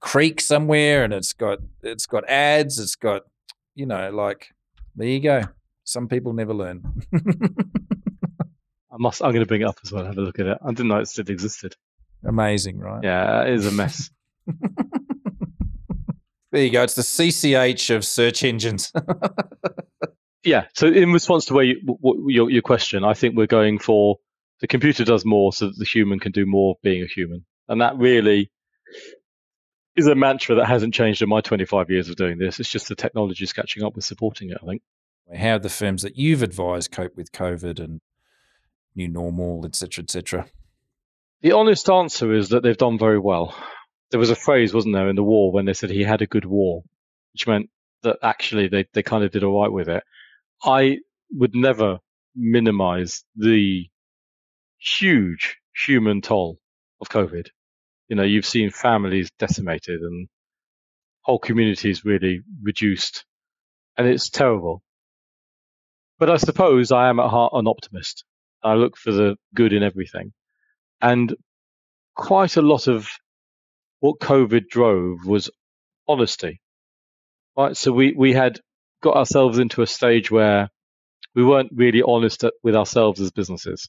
[0.00, 3.22] creek somewhere and it's got it's got ads, it's got
[3.74, 4.48] you know, like
[4.96, 5.42] there you go.
[5.84, 6.82] Some people never learn.
[7.14, 10.58] I must I'm gonna bring it up as well, have a look at it.
[10.62, 11.76] I didn't know it still existed.
[12.26, 13.02] Amazing, right?
[13.02, 14.10] Yeah, it is a mess.
[16.54, 16.84] There you go.
[16.84, 18.92] It's the CCH of search engines.
[20.44, 20.66] yeah.
[20.72, 24.18] So in response to where you, w- your your question, I think we're going for
[24.60, 27.80] the computer does more so that the human can do more being a human, and
[27.80, 28.52] that really
[29.96, 32.60] is a mantra that hasn't changed in my 25 years of doing this.
[32.60, 34.58] It's just the technology is catching up with supporting it.
[34.62, 34.82] I think.
[35.36, 38.00] How the firms that you've advised cope with COVID and
[38.94, 40.46] new normal, etc., etc.
[41.40, 43.56] The honest answer is that they've done very well
[44.14, 46.26] there was a phrase, wasn't there, in the war when they said he had a
[46.28, 46.84] good war,
[47.32, 47.68] which meant
[48.04, 50.04] that actually they, they kind of did all right with it.
[50.62, 50.98] I
[51.32, 51.98] would never
[52.36, 53.88] minimize the
[54.78, 56.60] huge human toll
[57.00, 57.48] of COVID.
[58.06, 60.28] You know, you've seen families decimated and
[61.22, 63.24] whole communities really reduced,
[63.98, 64.80] and it's terrible.
[66.20, 68.22] But I suppose I am at heart an optimist.
[68.62, 70.32] I look for the good in everything.
[71.02, 71.34] And
[72.14, 73.08] quite a lot of
[74.04, 75.48] what COVID drove was
[76.06, 76.60] honesty.
[77.56, 77.74] Right.
[77.74, 78.60] So we, we had
[79.02, 80.68] got ourselves into a stage where
[81.34, 83.88] we weren't really honest with ourselves as businesses.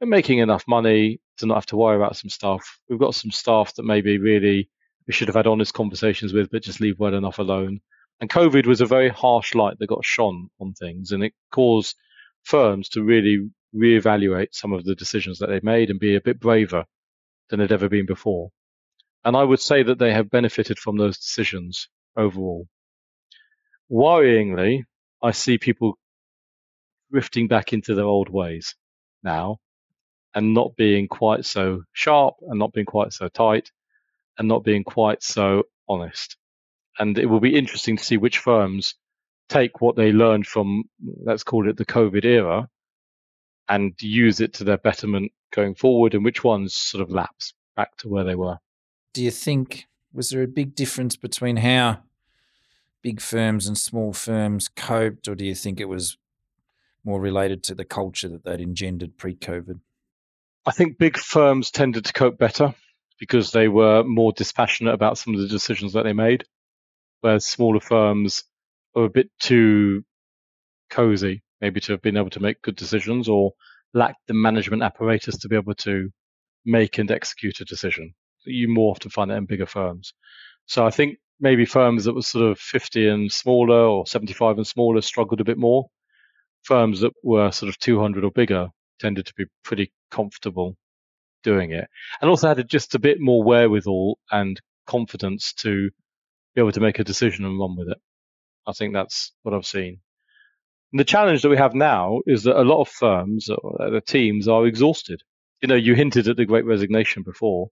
[0.00, 2.80] We're making enough money to not have to worry about some stuff.
[2.88, 4.70] We've got some staff that maybe really
[5.06, 7.80] we should have had honest conversations with, but just leave well enough alone.
[8.18, 11.96] And COVID was a very harsh light that got shone on things, and it caused
[12.44, 16.40] firms to really reevaluate some of the decisions that they made and be a bit
[16.40, 16.86] braver
[17.50, 18.50] than they'd ever been before.
[19.24, 22.66] And I would say that they have benefited from those decisions overall.
[23.90, 24.84] Worryingly,
[25.22, 25.98] I see people
[27.10, 28.74] drifting back into their old ways
[29.22, 29.58] now
[30.34, 33.70] and not being quite so sharp and not being quite so tight
[34.38, 36.36] and not being quite so honest.
[36.98, 38.94] And it will be interesting to see which firms
[39.48, 40.84] take what they learned from,
[41.24, 42.68] let's call it the COVID era,
[43.68, 47.96] and use it to their betterment going forward, and which ones sort of lapse back
[47.98, 48.56] to where they were.
[49.12, 52.00] Do you think, was there a big difference between how
[53.02, 56.16] big firms and small firms coped, or do you think it was
[57.04, 59.80] more related to the culture that they'd engendered pre COVID?
[60.66, 62.74] I think big firms tended to cope better
[63.18, 66.44] because they were more dispassionate about some of the decisions that they made,
[67.20, 68.44] whereas smaller firms
[68.94, 70.04] are a bit too
[70.90, 73.52] cozy, maybe to have been able to make good decisions or
[73.92, 76.10] lacked the management apparatus to be able to
[76.64, 78.14] make and execute a decision.
[78.44, 80.12] You more often find that in bigger firms.
[80.66, 84.66] So I think maybe firms that were sort of 50 and smaller or 75 and
[84.66, 85.88] smaller struggled a bit more.
[86.62, 88.68] Firms that were sort of 200 or bigger
[89.00, 90.76] tended to be pretty comfortable
[91.42, 91.88] doing it,
[92.20, 95.90] and also had just a bit more wherewithal and confidence to
[96.54, 97.98] be able to make a decision and run with it.
[98.66, 100.00] I think that's what I've seen.
[100.92, 104.02] And the challenge that we have now is that a lot of firms, uh, the
[104.04, 105.22] teams, are exhausted.
[105.62, 107.70] You know, you hinted at the Great Resignation before,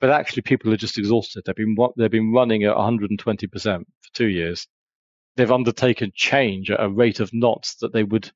[0.00, 1.42] but actually people are just exhausted.
[1.44, 4.66] They've been they've been running at 120 percent for two years.
[5.36, 8.30] They've undertaken change at a rate of knots that they would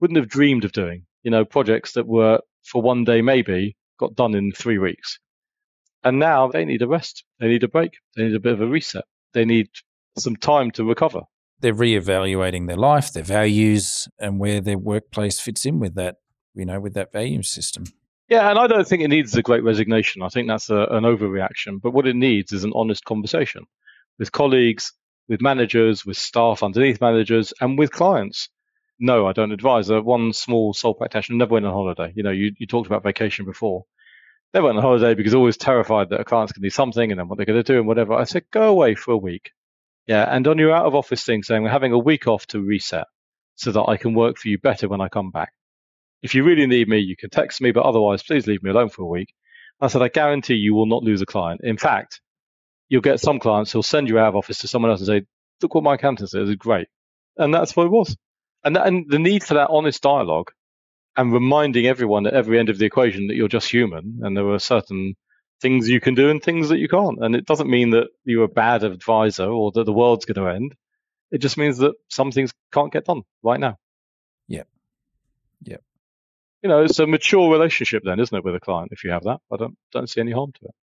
[0.00, 1.06] wouldn't have dreamed of doing.
[1.22, 5.18] You know, projects that were for one day maybe got done in three weeks.
[6.04, 7.24] And now they need a rest.
[7.40, 7.92] They need a break.
[8.14, 9.04] They need a bit of a reset.
[9.34, 9.68] They need
[10.18, 11.22] some time to recover.
[11.60, 16.16] They're reevaluating their life, their values, and where their workplace fits in with that,
[16.54, 17.84] you know, with that value system.
[18.28, 20.22] Yeah, and I don't think it needs a great resignation.
[20.22, 21.80] I think that's a, an overreaction.
[21.80, 23.64] But what it needs is an honest conversation
[24.18, 24.92] with colleagues,
[25.28, 28.48] with managers, with staff underneath managers, and with clients
[28.98, 29.90] no, I don't advise.
[29.90, 32.12] Uh, one small sole practitioner never went on holiday.
[32.14, 33.84] You know, you, you talked about vacation before.
[34.52, 37.18] They went on holiday because always terrified that a client's going to do something and
[37.18, 38.14] then what they're going to do and whatever.
[38.14, 39.50] I said, go away for a week.
[40.06, 40.24] Yeah.
[40.24, 43.06] And on your out of office thing, saying we're having a week off to reset
[43.56, 45.52] so that I can work for you better when I come back.
[46.26, 48.88] If you really need me, you can text me, but otherwise, please leave me alone
[48.88, 49.32] for a week.
[49.80, 51.60] I said, I guarantee you will not lose a client.
[51.64, 52.20] In fact,
[52.88, 55.22] you'll get some clients who'll send you out of office to someone else and say,
[55.62, 56.88] look what my accountant says is great.
[57.36, 58.16] And that's what it was
[58.66, 60.50] and that, and the need for that honest dialogue
[61.16, 64.48] and reminding everyone at every end of the equation that you're just human and there
[64.50, 65.14] are certain
[65.62, 67.24] things you can do and things that you can't.
[67.24, 70.52] And it doesn't mean that you're a bad advisor or that the world's going to
[70.52, 70.74] end.
[71.30, 73.78] It just means that some things can't get done right now.
[74.48, 74.66] Yep.
[75.62, 75.82] Yep.
[76.66, 79.24] You know, it's a mature relationship then, isn't it, with a client if you have
[79.24, 79.38] that?
[79.52, 80.74] I don't don't see any harm to it.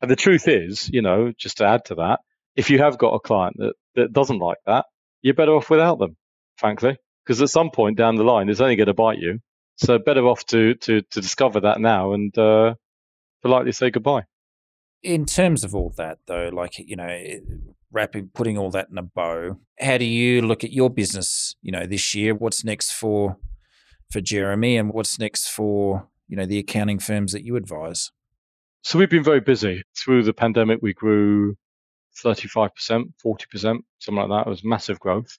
[0.00, 2.20] And the truth is, you know, just to add to that,
[2.56, 4.86] if you have got a client that, that doesn't like that,
[5.22, 6.16] you're better off without them
[6.62, 9.40] frankly, because at some point down the line, it's only going to bite you.
[9.76, 12.74] So better off to to to discover that now and uh,
[13.42, 14.24] politely say goodbye.
[15.02, 17.18] In terms of all that, though, like you know,
[17.90, 21.56] wrapping, putting all that in a bow, how do you look at your business?
[21.62, 23.38] You know, this year, what's next for
[24.12, 28.10] for Jeremy, and what's next for you know the accounting firms that you advise?
[28.82, 30.80] So we've been very busy through the pandemic.
[30.82, 31.56] We grew
[32.24, 32.70] 35%,
[33.24, 34.46] 40%, something like that.
[34.46, 35.38] It was massive growth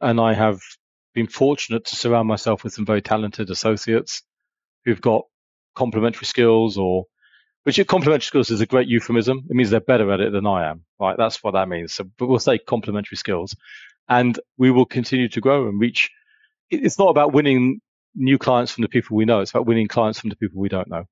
[0.00, 0.60] and I have
[1.14, 4.22] been fortunate to surround myself with some very talented associates
[4.84, 5.24] who've got
[5.74, 7.04] complementary skills or
[7.64, 9.44] which complementary skills is a great euphemism.
[9.50, 11.16] It means they're better at it than I am, right?
[11.16, 11.94] That's what that means.
[11.94, 13.56] So, but we'll say complementary skills,
[14.08, 16.10] and we will continue to grow and reach.
[16.70, 17.80] It's not about winning
[18.16, 19.40] new clients from the people we know.
[19.40, 21.04] It's about winning clients from the people we don't know,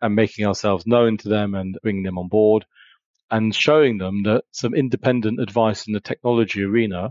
[0.00, 2.64] and making ourselves known to them and bringing them on board,
[3.30, 7.10] and showing them that some independent advice in the technology arena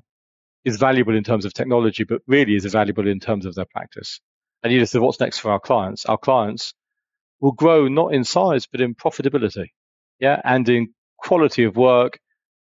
[0.64, 4.22] is valuable in terms of technology, but really is valuable in terms of their practice.
[4.64, 6.06] And you just said, what's next for our clients?
[6.06, 6.74] Our clients
[7.42, 9.68] will grow not in size, but in profitability.
[10.20, 10.40] Yeah.
[10.42, 12.18] And in quality of work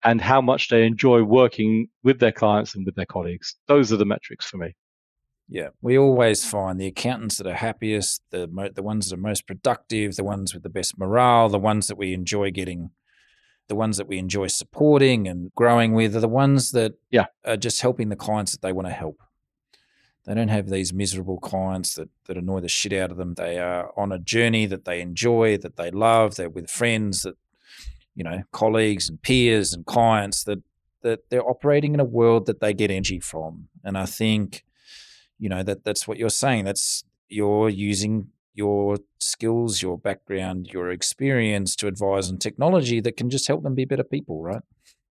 [0.05, 3.57] and how much they enjoy working with their clients and with their colleagues.
[3.66, 4.74] Those are the metrics for me.
[5.49, 9.20] Yeah, we always find the accountants that are happiest, the mo- the ones that are
[9.20, 12.90] most productive, the ones with the best morale, the ones that we enjoy getting,
[13.68, 17.26] the ones that we enjoy supporting and growing with, are the ones that yeah.
[17.44, 19.22] are just helping the clients that they want to help.
[20.24, 23.34] They don't have these miserable clients that, that annoy the shit out of them.
[23.34, 26.34] They are on a journey that they enjoy, that they love.
[26.34, 27.36] They're with friends that,
[28.16, 30.62] you know, colleagues and peers and clients that
[31.03, 33.68] that they're operating in a world that they get energy from.
[33.84, 34.64] And I think
[35.39, 40.91] you know that that's what you're saying that's you're using your skills your background your
[40.91, 44.62] experience to advise on technology that can just help them be better people right?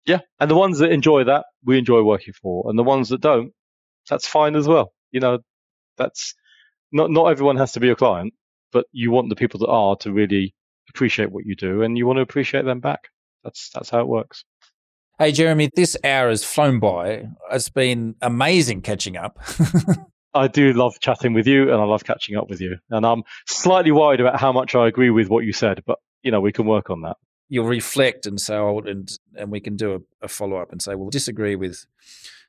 [0.07, 3.21] Yeah and the ones that enjoy that we enjoy working for and the ones that
[3.21, 3.53] don't
[4.09, 5.39] that's fine as well you know
[5.97, 6.35] that's
[6.93, 8.33] not not everyone has to be a client
[8.73, 10.55] but you want the people that are to really
[10.89, 13.09] appreciate what you do and you want to appreciate them back
[13.45, 14.45] that's that's how it works
[15.19, 17.29] Hey, Jeremy, this hour has flown by.
[17.51, 19.39] It's been amazing catching up.
[20.35, 22.77] I do love chatting with you and I love catching up with you.
[22.91, 26.31] And I'm slightly worried about how much I agree with what you said, but you
[26.31, 27.17] know, we can work on that.
[27.49, 30.95] You'll reflect and say, and, and we can do a, a follow up and say,
[30.95, 31.87] we'll disagree with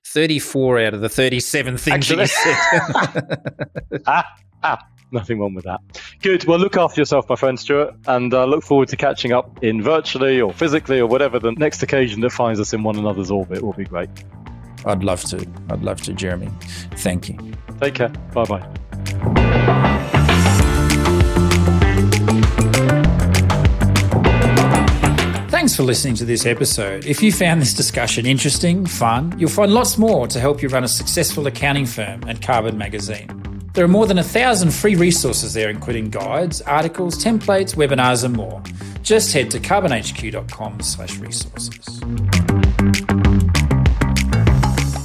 [0.05, 2.23] 34 out of the 37 things Actually.
[2.23, 4.01] you said.
[4.07, 4.25] ah,
[4.63, 4.79] ah
[5.11, 5.79] nothing wrong with that.
[6.21, 6.45] Good.
[6.45, 9.81] Well, look after yourself, my friend Stuart, and uh, look forward to catching up in
[9.81, 13.61] virtually or physically or whatever the next occasion that finds us in one another's orbit
[13.61, 14.09] will be great.
[14.85, 15.45] I'd love to.
[15.69, 16.49] I'd love to, Jeremy.
[16.95, 17.37] Thank you.
[17.81, 18.09] Take care.
[18.09, 19.77] Bye bye.
[25.49, 27.05] Thanks for listening to this episode.
[27.05, 30.83] If you found this discussion interesting, fun, you'll find lots more to help you run
[30.83, 33.46] a successful accounting firm at Karbon Magazine.
[33.77, 38.35] There are more than a thousand free resources there, including guides, articles, templates, webinars, and
[38.35, 38.59] more.
[39.03, 42.01] Just head to karbonhq.com slash resources.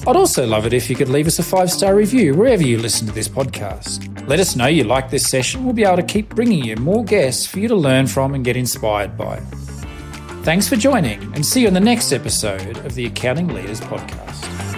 [0.06, 2.78] I'd also love it if you could leave us a five star review wherever you
[2.78, 4.26] listen to this podcast.
[4.26, 5.66] Let us know you like this session.
[5.66, 8.42] We'll be able to keep bringing you more guests for you to learn from and
[8.42, 9.36] get inspired by.
[10.44, 14.71] Thanks for joining, and see you in the next episode of the Accounting Leaders Podcast.